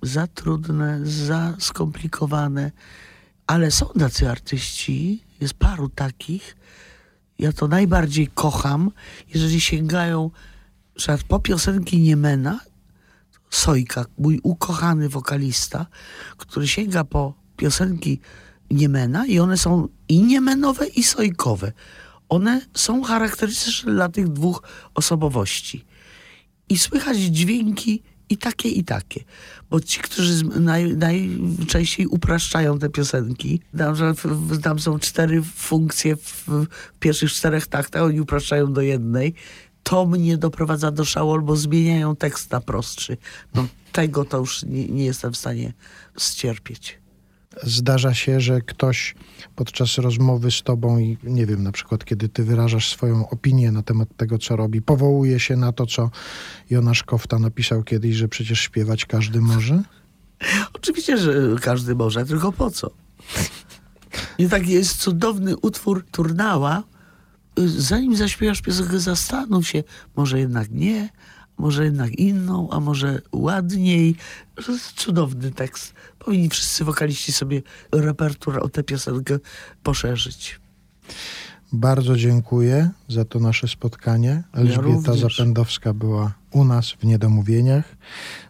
[0.03, 2.73] za trudne, za skomplikowane.
[3.47, 6.57] Ale są tacy artyści, jest paru takich.
[7.39, 8.91] Ja to najbardziej kocham,
[9.35, 10.31] jeżeli sięgają
[10.95, 12.61] przykład po piosenki Niemena,
[13.53, 15.87] Sojka, mój ukochany wokalista,
[16.37, 18.21] który sięga po piosenki
[18.71, 21.73] Niemena i one są i niemenowe, i sojkowe.
[22.29, 24.63] One są charakterystyczne dla tych dwóch
[24.95, 25.85] osobowości.
[26.69, 29.25] I słychać dźwięki i takie, i takie.
[29.71, 34.15] Bo ci, którzy naj, najczęściej upraszczają te piosenki, tam, że
[34.63, 36.67] tam są cztery funkcje w, w
[37.01, 39.35] pierwszych czterech taktach, oni upraszczają do jednej.
[39.83, 43.17] To mnie doprowadza do szału, albo zmieniają tekst na prostszy.
[43.55, 45.73] No tego to już nie, nie jestem w stanie
[46.19, 47.03] ścierpieć.
[47.63, 49.15] Zdarza się, że ktoś
[49.57, 53.83] podczas rozmowy z tobą i nie wiem, na przykład kiedy ty wyrażasz swoją opinię na
[53.83, 56.11] temat tego, co robi, powołuje się na to, co
[56.71, 59.83] Jonasz Kofta napisał kiedyś, że przecież śpiewać każdy może?
[60.79, 62.91] Oczywiście, że każdy może, tylko po co?
[64.39, 66.83] I taki jest cudowny utwór Turnała.
[67.57, 69.85] Zanim zaśpiewasz piosenkę, zastanów się,
[70.17, 71.09] może jednak nie,
[71.59, 74.17] może jednak inną, a może ładniej.
[74.67, 75.95] To jest cudowny tekst.
[76.19, 79.39] Powinni wszyscy wokaliści sobie repertuar o tę piosenkę
[79.83, 80.61] poszerzyć.
[81.73, 84.43] Bardzo dziękuję za to nasze spotkanie.
[84.53, 85.37] Elżbieta również.
[85.37, 87.97] Zapędowska była u nas w Niedomówieniach.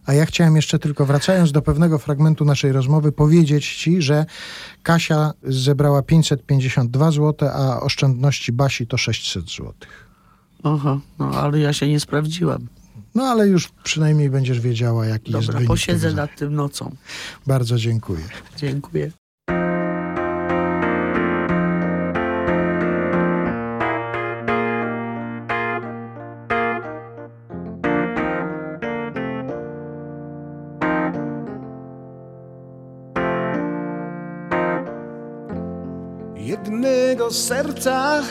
[0.07, 4.27] A ja chciałem jeszcze tylko, wracając do pewnego fragmentu naszej rozmowy, powiedzieć ci, że
[4.83, 9.73] Kasia zebrała 552 zł, a oszczędności Basi to 600 zł.
[10.63, 12.67] Oho, no ale ja się nie sprawdziłam.
[13.15, 15.69] No ale już przynajmniej będziesz wiedziała, jaki jest Dobra, wynik.
[15.69, 16.17] posiedzę tego.
[16.23, 16.95] nad tym nocą.
[17.47, 18.25] Bardzo dziękuję.
[18.57, 19.11] Dziękuję.
[37.33, 38.23] Serca.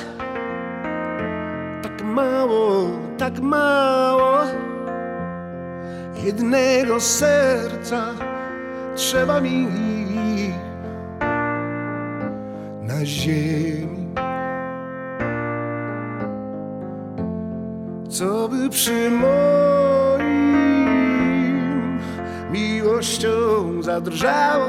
[1.82, 2.88] Tak mało,
[3.18, 4.38] tak mało.
[6.24, 8.14] Jednego serca
[8.96, 9.68] trzeba mi
[12.82, 14.14] na ziemi.
[18.10, 20.42] Co by przy moim
[22.52, 23.30] miłością
[23.82, 24.68] zadrżało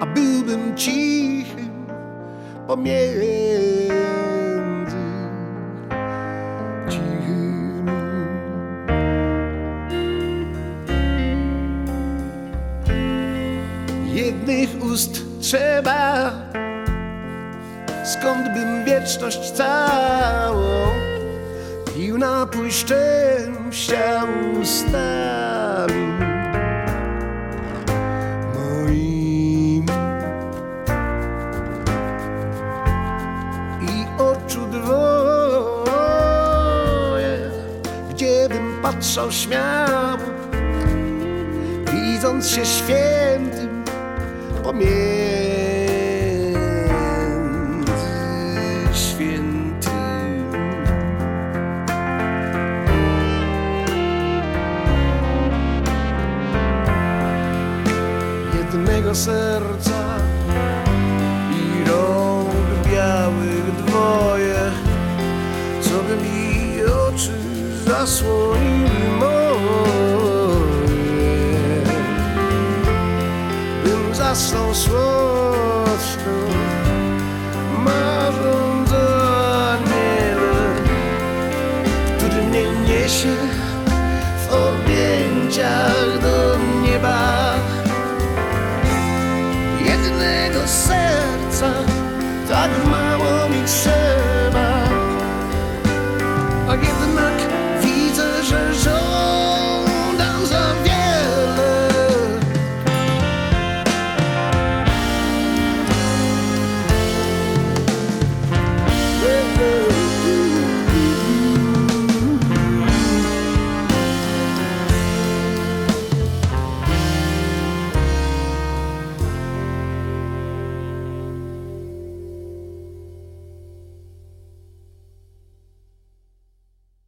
[0.00, 1.59] a byłbym cichym
[2.70, 3.02] pomiędzy
[6.88, 7.92] cichymi.
[14.14, 16.32] Jednych ust trzeba,
[18.04, 20.86] skąd bym wieczność całą
[21.94, 24.26] pił napój szczęścia
[24.62, 25.99] ustami
[38.92, 40.18] patrzał śmiało,
[41.92, 43.84] widząc się świętym
[44.64, 44.90] pomiędzy
[48.92, 49.90] świętym.
[58.54, 60.16] jednego serca
[61.50, 62.50] i rąk
[62.92, 64.39] białych dwoje,
[67.90, 69.50] zasłoniły moje.
[73.84, 76.30] Bym zasnął słodko,
[77.84, 80.74] marząc o aniele,
[82.18, 83.36] który mnie niesie
[84.42, 86.59] w objęciach do